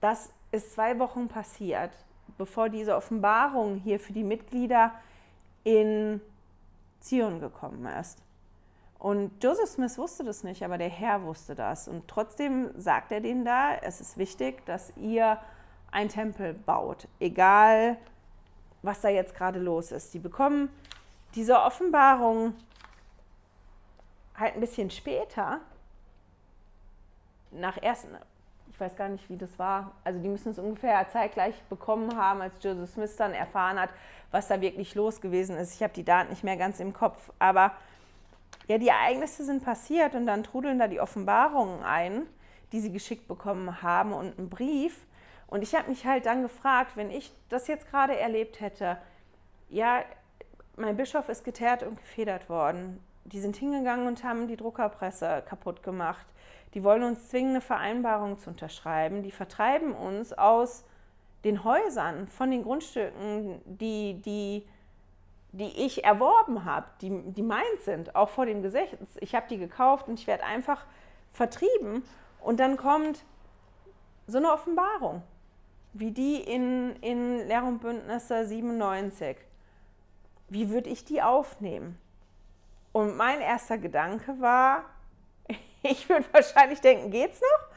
[0.01, 1.91] Das ist zwei Wochen passiert,
[2.37, 4.91] bevor diese Offenbarung hier für die Mitglieder
[5.63, 6.21] in
[6.99, 8.19] Zion gekommen ist.
[8.99, 11.87] Und Joseph Smith wusste das nicht, aber der Herr wusste das.
[11.89, 15.39] Und trotzdem sagt er denen da, es ist wichtig, dass ihr
[15.91, 17.97] einen Tempel baut, egal
[18.81, 20.13] was da jetzt gerade los ist.
[20.13, 20.69] Die bekommen
[21.35, 22.53] diese Offenbarung
[24.35, 25.59] halt ein bisschen später,
[27.51, 28.09] nach ersten,
[28.73, 29.91] ich weiß gar nicht, wie das war.
[30.03, 33.91] Also die müssen es ungefähr zeitgleich bekommen haben, als Joseph Smith dann erfahren hat,
[34.31, 35.75] was da wirklich los gewesen ist.
[35.75, 37.71] Ich habe die Daten nicht mehr ganz im Kopf, aber
[38.67, 42.23] ja, die Ereignisse sind passiert und dann trudeln da die Offenbarungen ein,
[42.71, 45.05] die sie geschickt bekommen haben und einen Brief.
[45.47, 48.97] Und ich habe mich halt dann gefragt, wenn ich das jetzt gerade erlebt hätte,
[49.69, 50.03] ja,
[50.77, 53.03] mein Bischof ist geteert und gefedert worden.
[53.25, 56.25] Die sind hingegangen und haben die Druckerpresse kaputt gemacht.
[56.73, 59.23] Die wollen uns zwingen, eine Vereinbarung zu unterschreiben.
[59.23, 60.85] Die vertreiben uns aus
[61.43, 64.67] den Häusern, von den Grundstücken, die, die,
[65.51, 69.17] die ich erworben habe, die, die meins sind, auch vor dem Gesetz.
[69.19, 70.85] Ich habe die gekauft und ich werde einfach
[71.31, 72.03] vertrieben.
[72.41, 73.23] Und dann kommt
[74.25, 75.21] so eine Offenbarung
[75.93, 79.37] wie die in, in Lehr und Bündnisse 97.
[80.49, 81.99] Wie würde ich die aufnehmen?
[82.91, 84.85] Und mein erster Gedanke war,
[85.83, 87.67] ich würde wahrscheinlich denken, geht's noch?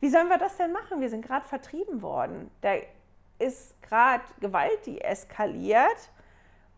[0.00, 1.00] Wie sollen wir das denn machen?
[1.00, 2.50] Wir sind gerade vertrieben worden.
[2.60, 2.74] Da
[3.38, 6.10] ist gerade Gewalt, die eskaliert.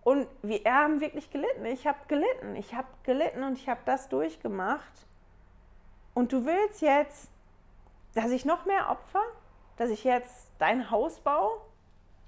[0.05, 1.67] Und wir haben wirklich gelitten.
[1.67, 2.57] Ich habe gelitten.
[2.57, 5.07] Ich habe gelitten und ich habe das durchgemacht.
[6.15, 7.29] Und du willst jetzt,
[8.15, 9.23] dass ich noch mehr opfer?
[9.77, 11.61] Dass ich jetzt dein Haus baue,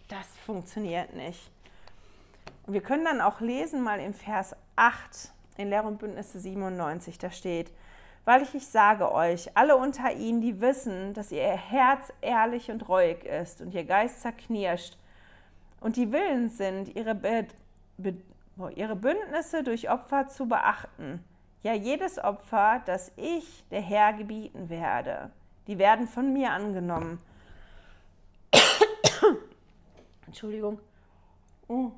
[0.08, 1.50] das funktioniert nicht.
[2.66, 7.18] Und wir können dann auch lesen, mal im Vers 8 in Lehr und Bündnisse 97,
[7.18, 7.70] da steht,
[8.30, 13.24] weil ich, sage euch, alle unter ihnen, die wissen, dass ihr Herz ehrlich und reuig
[13.24, 14.96] ist und ihr Geist zerknirscht
[15.80, 17.48] und die willens sind, ihre, Be
[17.98, 18.14] Be
[18.76, 21.24] ihre Bündnisse durch Opfer zu beachten,
[21.64, 25.32] ja jedes Opfer, das ich, der Herr, gebieten werde,
[25.66, 27.20] die werden von mir angenommen
[30.28, 30.78] Entschuldigung.
[31.66, 31.90] Oh.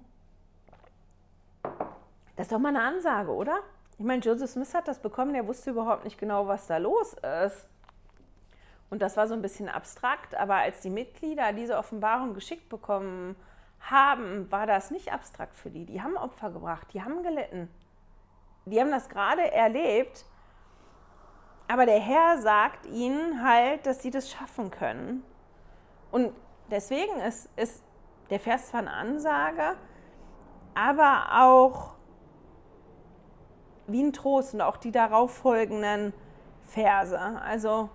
[2.36, 3.58] Das ist doch mal eine Ansage, oder?
[4.02, 7.14] Ich meine, Joseph Smith hat das bekommen, der wusste überhaupt nicht genau, was da los
[7.46, 7.68] ist.
[8.90, 13.36] Und das war so ein bisschen abstrakt, aber als die Mitglieder diese Offenbarung geschickt bekommen
[13.78, 15.86] haben, war das nicht abstrakt für die.
[15.86, 17.68] Die haben Opfer gebracht, die haben gelitten.
[18.64, 20.24] Die haben das gerade erlebt,
[21.68, 25.22] aber der Herr sagt ihnen halt, dass sie das schaffen können.
[26.10, 26.32] Und
[26.72, 27.84] deswegen ist, ist
[28.30, 29.76] der Vers zwar eine Ansage,
[30.74, 31.94] aber auch
[33.92, 36.12] wie ein Trost und auch die darauf folgenden
[36.66, 37.18] Verse.
[37.18, 37.90] Also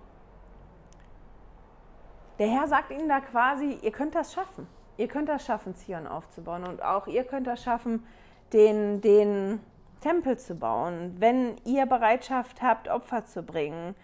[2.38, 4.66] der Herr sagt ihnen da quasi, ihr könnt das schaffen.
[4.96, 6.64] Ihr könnt das schaffen, Zion aufzubauen.
[6.64, 8.04] Und auch ihr könnt das schaffen,
[8.52, 9.60] den, den
[10.00, 11.16] Tempel zu bauen.
[11.18, 13.94] Wenn ihr Bereitschaft habt, Opfer zu bringen,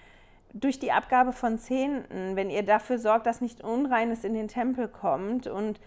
[0.52, 4.88] durch die Abgabe von Zehnten, wenn ihr dafür sorgt, dass nicht Unreines in den Tempel
[4.88, 5.46] kommt.
[5.46, 5.80] Und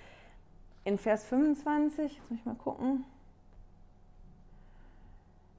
[0.83, 3.05] in Vers 25, jetzt muss ich mal gucken,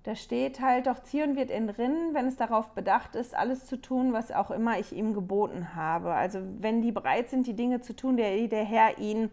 [0.09, 4.15] da steht halt, doch Zion wird entrinnen, wenn es darauf bedacht ist, alles zu tun,
[4.15, 6.15] was auch immer ich ihm geboten habe.
[6.15, 9.31] Also wenn die bereit sind, die Dinge zu tun, die der Herr ihnen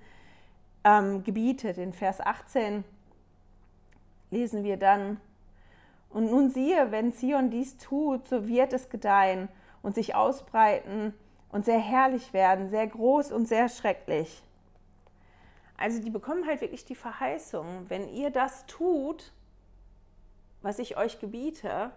[0.83, 1.77] ähm, gebietet.
[1.77, 2.83] In Vers 18
[4.31, 5.21] lesen wir dann,
[6.09, 9.47] und nun siehe, wenn Zion dies tut, so wird es gedeihen
[9.81, 11.13] und sich ausbreiten
[11.53, 14.43] und sehr herrlich werden, sehr groß und sehr schrecklich.
[15.77, 19.31] Also die bekommen halt wirklich die Verheißung, wenn ihr das tut,
[20.65, 21.91] was ich euch gebiete,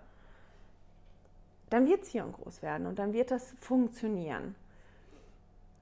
[1.71, 4.55] dann wird Zion groß werden und dann wird das funktionieren.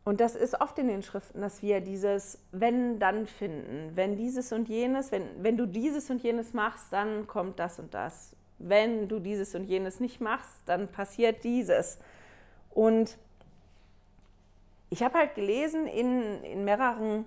[0.05, 3.97] Und das ist oft in den Schriften, dass wir dieses wenn dann finden.
[3.97, 7.93] Wenn dieses und jenes, wenn, wenn du dieses und jenes machst, dann kommt das und
[7.93, 8.37] das.
[8.61, 11.99] Wenn du dieses und jenes nicht machst, dann passiert dieses.
[12.70, 13.18] Und
[14.91, 17.24] ich habe halt gelesen in, in mehreren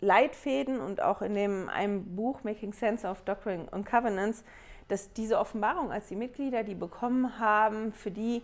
[0.00, 4.44] Leitfäden und auch in dem, einem Buch Making Sense of Doctrine and Covenants,
[4.88, 8.42] dass diese Offenbarung als die Mitglieder, die bekommen haben, für die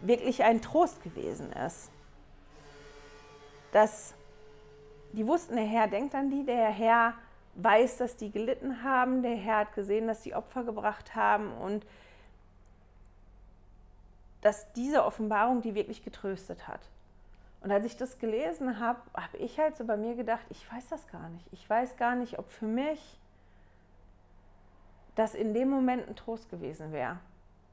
[0.00, 1.90] wirklich ein Trost gewesen ist.
[3.72, 4.14] Dass
[5.12, 7.14] die wussten, der Herr denkt an die, der Herr
[7.56, 11.86] weiß, dass die gelitten haben, der Herr hat gesehen, dass die Opfer gebracht haben und
[14.40, 16.80] dass diese Offenbarung die wirklich getröstet hat.
[17.64, 20.86] Und als ich das gelesen habe, habe ich halt so bei mir gedacht, ich weiß
[20.90, 21.46] das gar nicht.
[21.50, 23.18] Ich weiß gar nicht, ob für mich
[25.14, 27.18] das in dem Moment ein Trost gewesen wäre.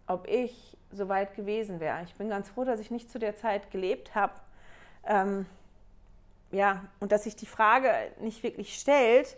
[0.08, 2.04] Ob ich so weit gewesen wäre.
[2.04, 4.32] Ich bin ganz froh, dass ich nicht zu der Zeit gelebt habe.
[5.04, 5.46] Ähm,
[6.52, 9.36] ja, und dass sich die Frage nicht wirklich stellt,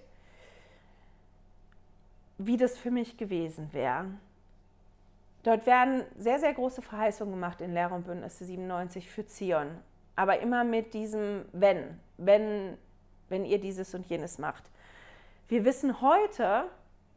[2.38, 4.06] wie das für mich gewesen wäre.
[5.42, 9.80] Dort werden sehr, sehr große Verheißungen gemacht in Lehre und Bündnisse 97 für Zion
[10.16, 12.78] aber immer mit diesem wenn, wenn,
[13.30, 14.70] wenn ihr dieses und jenes macht.
[15.48, 16.66] Wir wissen heute,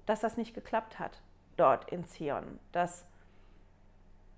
[0.06, 1.20] dass das nicht geklappt hat
[1.56, 3.06] dort in Zion, dass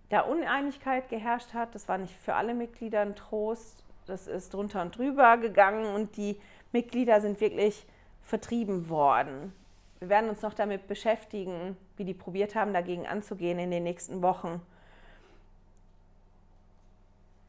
[0.09, 1.75] da Uneinigkeit geherrscht hat.
[1.75, 3.85] Das war nicht für alle Mitglieder ein Trost.
[4.07, 6.41] Das ist drunter und drüber gegangen und die
[6.73, 7.87] Mitglieder sind wirklich
[8.23, 9.53] vertrieben worden.
[9.99, 14.23] Wir werden uns noch damit beschäftigen, wie die probiert haben, dagegen anzugehen in den nächsten
[14.23, 14.63] Wochen.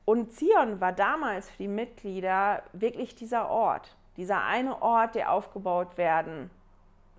[0.10, 6.00] Und Zion war damals für die Mitglieder wirklich dieser Ort, dieser eine Ort, der aufgebaut
[6.00, 6.50] werden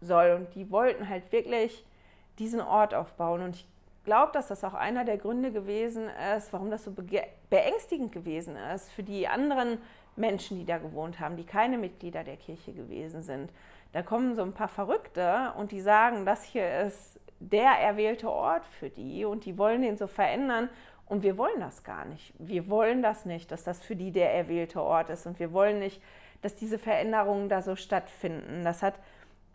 [0.00, 0.32] soll.
[0.32, 1.86] Und die wollten halt wirklich
[2.40, 3.42] diesen Ort aufbauen.
[3.42, 3.66] Und ich
[4.02, 6.92] glaube, dass das auch einer der Gründe gewesen ist, warum das so
[7.48, 9.78] beängstigend gewesen ist für die anderen
[10.16, 13.52] Menschen, die da gewohnt haben, die keine Mitglieder der Kirche gewesen sind.
[13.92, 18.66] Da kommen so ein paar Verrückte und die sagen, das hier ist der erwählte Ort
[18.66, 20.68] für die und die wollen den so verändern
[21.10, 22.32] und wir wollen das gar nicht.
[22.38, 25.26] Wir wollen das nicht, dass das für die der erwählte Ort ist.
[25.26, 26.00] Und wir wollen nicht,
[26.40, 28.62] dass diese Veränderungen da so stattfinden.
[28.62, 28.94] Das hat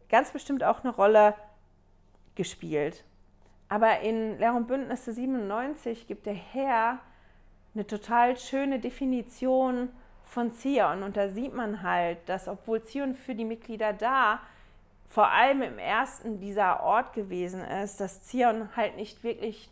[0.09, 1.33] ganz bestimmt auch eine Rolle
[2.35, 3.05] gespielt.
[3.69, 6.99] Aber in Lehr und Bündnisse 97 gibt der Herr
[7.73, 9.87] eine total schöne Definition
[10.25, 11.03] von Zion.
[11.03, 14.41] Und da sieht man halt, dass obwohl Zion für die Mitglieder da
[15.07, 19.69] vor allem im ersten dieser Ort gewesen ist, dass Zion halt nicht wirklich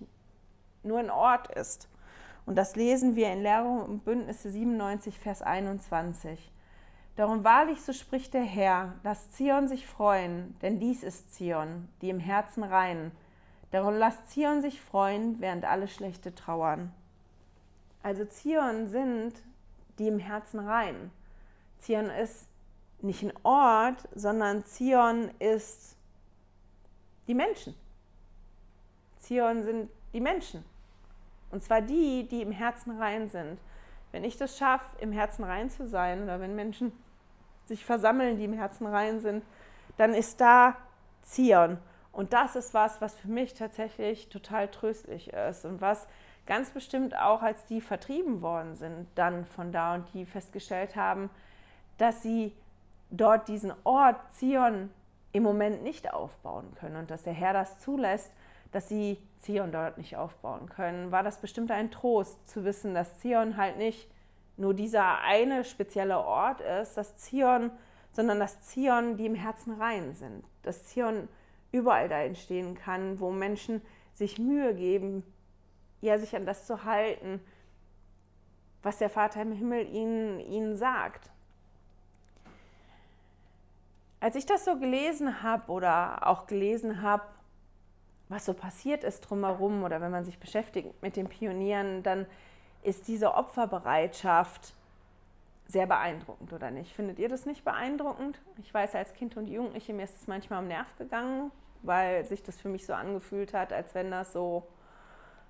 [0.84, 1.88] nur ein Ort ist.
[2.46, 6.52] Und das lesen wir in Lehrung und Bündnisse 97, Vers 21.
[7.16, 12.10] Darum wahrlich, so spricht der Herr, lass Zion sich freuen, denn dies ist Zion, die
[12.10, 13.12] im Herzen rein.
[13.72, 16.94] Darum lasst Zion sich freuen, während alle Schlechte trauern.
[18.02, 19.34] Also Zion sind
[20.00, 21.12] die im Herzen rein.
[21.80, 22.48] Zion ist
[23.02, 25.96] nicht ein Ort, sondern Zion ist
[27.28, 27.76] die Menschen.
[29.18, 30.66] Zion sind die Menschen.
[31.54, 33.60] Und zwar die, die im Herzen rein sind.
[34.12, 36.92] Wenn ich das schaffe, im Herzen rein zu sein, oder wenn Menschen
[37.66, 39.46] sich versammeln, die im Herzen rein sind,
[39.98, 40.76] dann ist da
[41.22, 41.78] Zion.
[42.12, 46.08] Und das ist was, was für mich tatsächlich total tröstlich ist und was
[46.48, 51.30] ganz bestimmt auch, als die vertrieben worden sind, dann von da und die festgestellt haben,
[52.00, 52.52] dass sie
[53.12, 54.90] dort diesen Ort Zion
[55.32, 58.32] im Moment nicht aufbauen können und dass der Herr das zulässt,
[58.74, 63.20] dass sie Zion dort nicht aufbauen können, war das bestimmt ein Trost zu wissen, dass
[63.20, 64.10] Zion halt nicht
[64.58, 67.72] nur dieser eine spezielle Ort ist, dass Zion,
[68.12, 71.28] sondern dass Zion die im Herzen rein sind, dass Zion
[71.72, 73.82] überall da entstehen kann, wo Menschen
[74.14, 75.24] sich Mühe geben,
[76.02, 77.40] ja, sich an das zu halten,
[78.84, 81.32] was der Vater im Himmel ihnen, ihnen sagt.
[84.20, 87.24] Als ich das so gelesen habe oder auch gelesen habe,
[88.34, 92.26] was so passiert ist drumherum oder wenn man sich beschäftigt mit den Pionieren, dann
[92.82, 94.74] ist diese Opferbereitschaft
[95.68, 96.94] sehr beeindruckend, oder nicht?
[96.94, 98.40] Findet ihr das nicht beeindruckend?
[98.58, 102.44] Ich weiß, als Kind und Jugendliche, mir ist es manchmal am Nerv gegangen, weil sich
[102.44, 104.68] das für mich so angefühlt hat, als wenn das so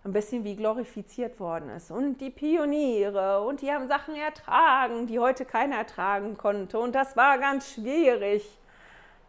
[0.03, 1.89] ein bisschen wie glorifiziert worden ist.
[1.89, 6.79] Und die Pioniere und die haben Sachen ertragen, die heute keiner ertragen konnte.
[6.79, 8.59] Und das war ganz schwierig.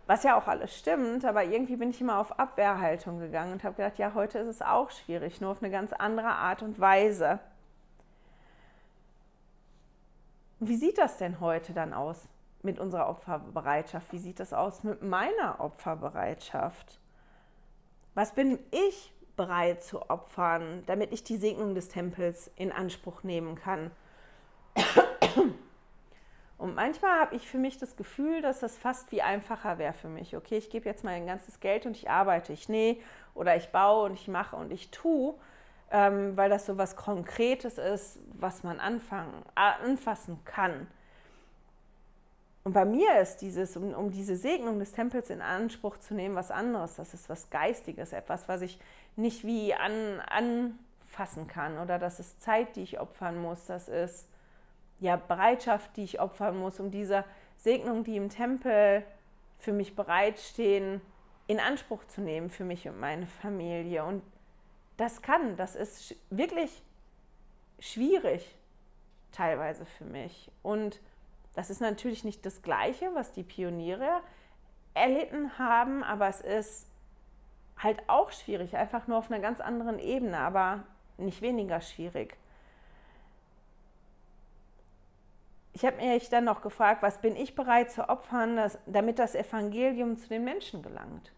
[0.07, 3.77] Was ja auch alles stimmt, aber irgendwie bin ich immer auf Abwehrhaltung gegangen und habe
[3.77, 7.39] gedacht, ja, heute ist es auch schwierig, nur auf eine ganz andere Art und Weise.
[10.61, 12.29] Wie sieht das denn heute dann aus
[12.63, 14.13] mit unserer Opferbereitschaft?
[14.13, 17.01] Wie sieht das aus mit meiner Opferbereitschaft?
[18.15, 23.57] Was bin ich bereit zu opfern, damit ich die Segnung des Tempels in Anspruch nehmen
[23.57, 23.91] kann.
[26.65, 30.09] Und manchmal habe ich für mich das Gefühl, dass das fast wie einfacher wäre für
[30.09, 30.35] mich.
[30.35, 32.97] Okay, ich gebe jetzt mein ganzes Geld und ich arbeite, ich nähe
[33.35, 35.35] oder ich baue und ich mache und ich tue,
[35.91, 40.87] ähm, weil das so was Konkretes ist, was man anfangen, anfassen kann.
[42.63, 46.35] Und bei mir ist dieses, um, um, diese Segnung des Tempels in Anspruch zu nehmen,
[46.35, 46.97] was anderes.
[46.97, 48.79] Das ist was Geistiges, etwas, was ich
[49.17, 51.77] nicht wie an, anfassen kann.
[51.77, 53.67] Oder das ist Zeit, die ich opfern muss.
[53.67, 54.31] Das ist
[55.01, 57.25] ja Bereitschaft, die ich opfern muss, um diese
[57.59, 59.05] Segnung, die im Tempel
[59.59, 61.01] für mich bereitstehen,
[61.47, 64.05] in Anspruch zu nehmen für mich und meine Familie.
[64.05, 64.23] Und
[64.97, 66.83] das kann, das ist wirklich
[67.79, 68.57] schwierig
[69.33, 70.51] teilweise für mich.
[70.63, 71.01] Und
[71.55, 74.21] das ist natürlich nicht das Gleiche, was die Pioniere
[74.95, 76.89] erlitten haben, aber es ist
[77.79, 80.85] halt auch schwierig, einfach nur auf einer ganz anderen Ebene, aber
[81.19, 82.37] nicht weniger schwierig.
[85.75, 89.35] Ich habe mich dann noch gefragt, was bin ich bereit zu opfern, dass, damit das
[89.35, 91.33] Evangelium zu den Menschen gelangt?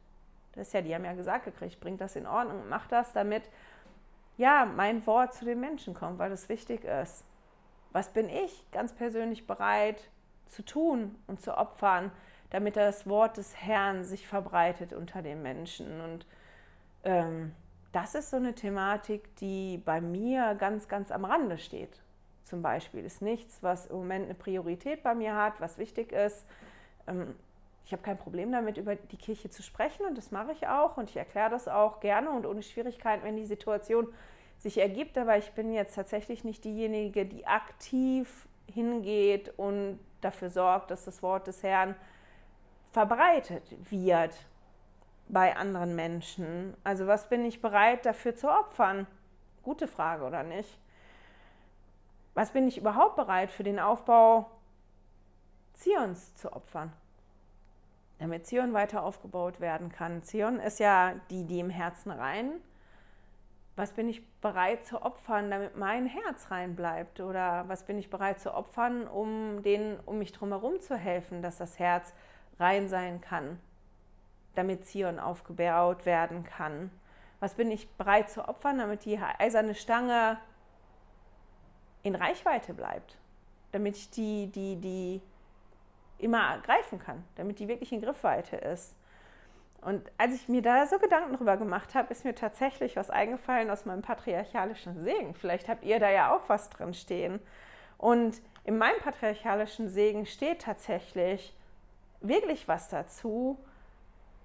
[0.53, 3.43] Das ist ja, die haben ja gesagt gekriegt, bringt das in Ordnung, macht das, damit
[4.37, 7.25] ja mein Wort zu den Menschen kommt, weil das wichtig ist
[7.97, 10.11] was bin ich ganz persönlich bereit
[10.45, 12.13] zu tun und zu opfern,
[12.51, 16.03] damit das Wort des Herrn sich verbreitet unter den Menschen.
[16.03, 16.27] Und
[17.05, 17.55] ähm,
[17.93, 22.03] das ist so eine Thematik, die bei mir ganz, ganz am Rande steht.
[22.47, 26.47] Zum Beispiel ist nichts, was im Moment eine Priorität bei mir hat, was wichtig ist.
[27.09, 27.35] Ähm,
[27.85, 30.97] ich habe kein Problem damit, über die Kirche zu sprechen und das mache ich auch
[30.97, 34.07] und ich erkläre das auch gerne und ohne Schwierigkeiten, wenn die Situation
[34.59, 40.93] sich ergibt, aber ich bin jetzt tatsächlich nicht diejenige, die aktiv hingeht und dafür sorgt,
[40.93, 41.97] dass das Wort des Herrn
[42.93, 44.37] verbreitet wird
[45.29, 46.75] bei anderen Menschen.
[46.85, 49.09] Also was bin ich bereit dafür zu opfern?
[49.65, 50.79] Gute Frage, oder nicht?
[52.37, 54.49] Was bin ich überhaupt bereit für den Aufbau
[55.75, 56.93] Zions zu opfern?
[58.21, 60.23] Damit Zion weiter aufgebaut werden kann.
[60.23, 62.53] Zion ist ja die, die im Herzen rein
[63.77, 67.21] was bin ich bereit zu opfern, damit mein Herz rein bleibt?
[67.21, 71.59] Oder was bin ich bereit zu opfern, um denen um mich drumherum zu helfen, dass
[71.59, 72.15] das Herz
[72.59, 73.61] rein sein kann,
[74.55, 76.91] damit Zion aufgebaut werden kann?
[77.39, 80.39] Was bin ich bereit zu opfern, damit die eiserne Stange
[82.07, 83.17] in Reichweite bleibt?
[83.73, 85.21] Damit ich die, die, die
[86.19, 88.95] immer greifen kann, damit die wirklich in Griffweite ist?
[89.81, 93.71] Und als ich mir da so Gedanken drüber gemacht habe, ist mir tatsächlich was eingefallen
[93.71, 95.35] aus meinem patriarchalischen Segen.
[95.35, 97.41] Vielleicht habt ihr da ja auch was drin stehen.
[97.99, 101.55] Und in meinem patriarchalischen Segen steht tatsächlich
[102.21, 103.59] wirklich was dazu,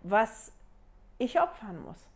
[0.02, 0.52] was
[1.18, 2.08] ich opfern muss.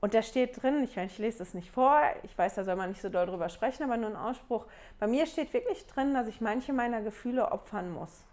[0.00, 2.90] Und da steht drin, ich, ich lese das nicht vor, ich weiß, da soll man
[2.90, 4.66] nicht so doll drüber sprechen, aber nur ein Ausspruch.
[4.98, 8.24] Bei mir steht wirklich drin, dass ich manche meiner Gefühle opfern muss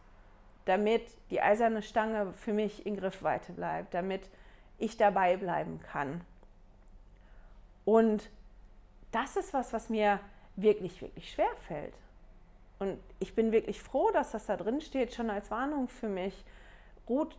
[0.65, 4.29] damit die eiserne Stange für mich in Griffweite bleibt, damit
[4.77, 6.21] ich dabei bleiben kann.
[7.85, 8.29] Und
[9.11, 10.19] das ist was, was mir
[10.55, 11.93] wirklich, wirklich schwer fällt.
[12.79, 16.45] Und ich bin wirklich froh, dass das da drin steht, schon als Warnung für mich.
[17.07, 17.37] Ruht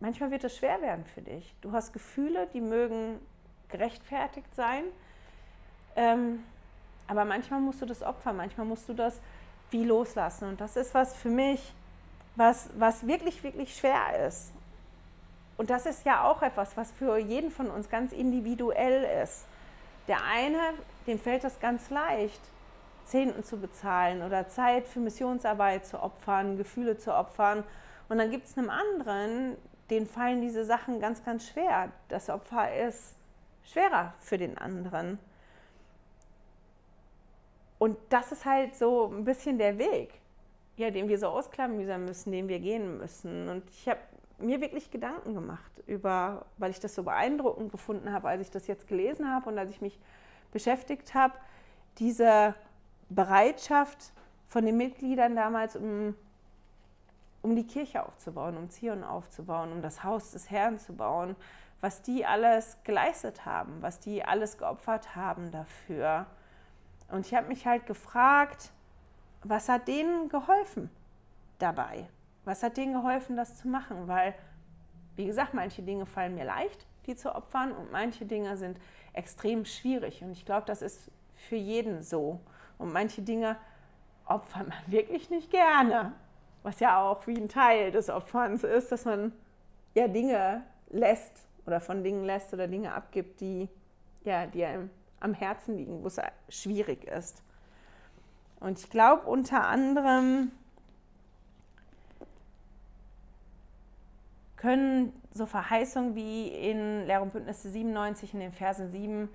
[0.00, 1.54] manchmal wird es schwer werden für dich.
[1.60, 3.20] Du hast Gefühle, die mögen
[3.68, 4.84] gerechtfertigt sein.
[5.96, 6.44] Ähm,
[7.06, 9.20] aber manchmal musst du das opfern, manchmal musst du das
[9.70, 10.48] wie loslassen.
[10.48, 11.74] Und das ist was für mich,
[12.36, 14.52] was, was wirklich, wirklich schwer ist.
[15.56, 19.44] Und das ist ja auch etwas, was für jeden von uns ganz individuell ist.
[20.06, 20.58] Der eine,
[21.06, 22.40] dem fällt das ganz leicht,
[23.04, 27.64] Zehnten zu bezahlen oder Zeit für Missionsarbeit zu opfern, Gefühle zu opfern.
[28.08, 29.56] Und dann gibt es einem anderen,
[29.90, 31.90] den fallen diese Sachen ganz, ganz schwer.
[32.08, 33.14] Das Opfer ist
[33.64, 35.18] schwerer für den anderen.
[37.78, 40.20] Und das ist halt so ein bisschen der Weg,
[40.76, 43.48] ja, den wir so ausklamüsern müssen, den wir gehen müssen.
[43.48, 44.00] Und ich habe
[44.38, 48.66] mir wirklich Gedanken gemacht über, weil ich das so beeindruckend gefunden habe, als ich das
[48.66, 49.98] jetzt gelesen habe und als ich mich
[50.52, 51.34] beschäftigt habe,
[51.98, 52.54] diese
[53.08, 54.12] Bereitschaft
[54.48, 56.14] von den Mitgliedern damals, um,
[57.42, 61.36] um die Kirche aufzubauen, um Zion aufzubauen, um das Haus des Herrn zu bauen,
[61.80, 66.26] was die alles geleistet haben, was die alles geopfert haben dafür.
[67.10, 68.72] Und ich habe mich halt gefragt,
[69.44, 70.90] was hat denen geholfen
[71.58, 72.08] dabei?
[72.44, 74.08] Was hat denen geholfen, das zu machen?
[74.08, 74.34] Weil,
[75.16, 78.78] wie gesagt, manche Dinge fallen mir leicht, die zu opfern, und manche Dinge sind
[79.12, 80.22] extrem schwierig.
[80.22, 82.40] Und ich glaube, das ist für jeden so.
[82.76, 83.56] Und manche Dinge
[84.26, 86.12] opfert man wirklich nicht gerne.
[86.68, 89.32] Was ja auch wie ein Teil des Opferns ist, dass man
[89.94, 93.70] ja Dinge lässt oder von Dingen lässt oder Dinge abgibt, die,
[94.22, 97.42] ja, die einem am Herzen liegen, wo es schwierig ist.
[98.60, 100.52] Und ich glaube unter anderem
[104.56, 109.30] können so Verheißungen wie in Lehr und Bündnisse 97 in den Versen 7,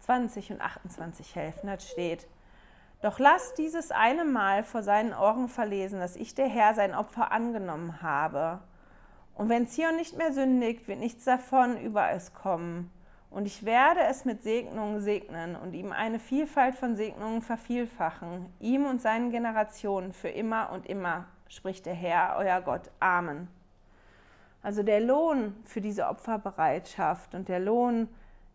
[0.00, 1.66] 20 und 28 helfen.
[1.66, 2.26] Das steht,
[3.02, 7.32] doch lass dieses eine Mal vor seinen Ohren verlesen, dass ich der Herr sein Opfer
[7.32, 8.60] angenommen habe.
[9.34, 12.90] Und wenn Zion nicht mehr sündigt, wird nichts davon über es kommen.
[13.28, 18.84] Und ich werde es mit Segnungen segnen und ihm eine Vielfalt von Segnungen vervielfachen, ihm
[18.84, 22.90] und seinen Generationen für immer und immer, spricht der Herr, euer Gott.
[23.00, 23.48] Amen.
[24.62, 28.08] Also der Lohn für diese Opferbereitschaft und der Lohn,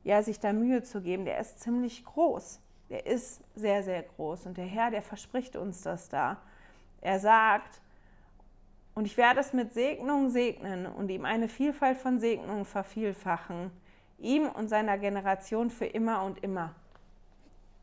[0.06, 2.62] ja, sich da Mühe zu geben, der ist ziemlich groß.
[2.90, 4.46] Der ist sehr, sehr groß.
[4.46, 6.38] Und der Herr, der verspricht uns das da.
[7.02, 7.82] Er sagt,
[8.96, 13.72] und ich werde es mit Segnungen segnen und ihm eine Vielfalt von Segnungen vervielfachen
[14.20, 16.74] ihm und seiner Generation für immer und immer.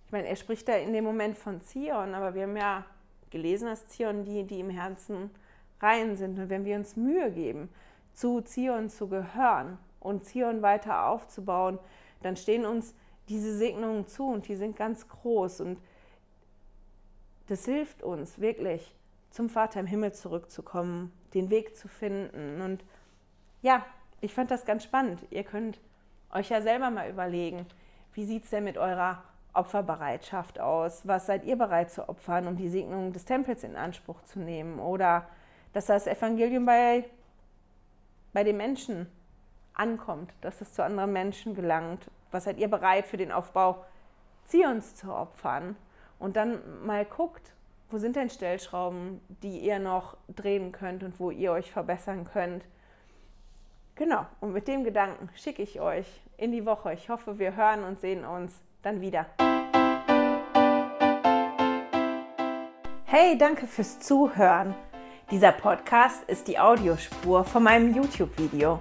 [0.07, 2.84] Ich meine, er spricht da in dem Moment von Zion, aber wir haben ja
[3.30, 5.30] gelesen, dass Zion die, die im Herzen
[5.80, 6.38] rein sind.
[6.38, 7.68] Und wenn wir uns Mühe geben,
[8.14, 11.78] zu Zion zu gehören und Zion weiter aufzubauen,
[12.22, 12.94] dann stehen uns
[13.29, 15.61] diese Segnungen zu und die sind ganz groß.
[15.61, 15.79] Und
[17.49, 18.95] das hilft uns wirklich,
[19.31, 22.61] zum Vater im Himmel zurückzukommen, den Weg zu finden.
[22.61, 22.85] Und
[23.62, 23.85] ja,
[24.20, 25.20] ich fand das ganz spannend.
[25.31, 25.81] Ihr könnt
[26.33, 27.66] euch ja selber mal überlegen,
[28.12, 29.22] wie sieht es denn mit eurer
[29.53, 31.07] Opferbereitschaft aus?
[31.07, 34.79] Was seid ihr bereit zu opfern, um die Segnung des Tempels in Anspruch zu nehmen?
[34.79, 35.29] Oder
[35.72, 37.05] dass das Evangelium bei,
[38.33, 39.07] bei den Menschen
[39.75, 42.11] ankommt, dass es zu anderen Menschen gelangt.
[42.31, 43.85] Was seid ihr bereit für den Aufbau
[44.47, 45.77] Zions zu opfern?
[46.18, 47.53] Und dann mal guckt,
[47.91, 52.64] wo sind denn Stellschrauben, die ihr noch drehen könnt und wo ihr euch verbessern könnt.
[53.97, 56.07] Genau, und mit dem Gedanken schicke ich euch
[56.37, 56.93] in die Woche.
[56.95, 59.27] Ich hoffe, wir hören und sehen uns dann wieder.
[63.05, 64.75] Hey, danke fürs Zuhören.
[65.31, 68.81] Dieser Podcast ist die Audiospur von meinem YouTube-Video.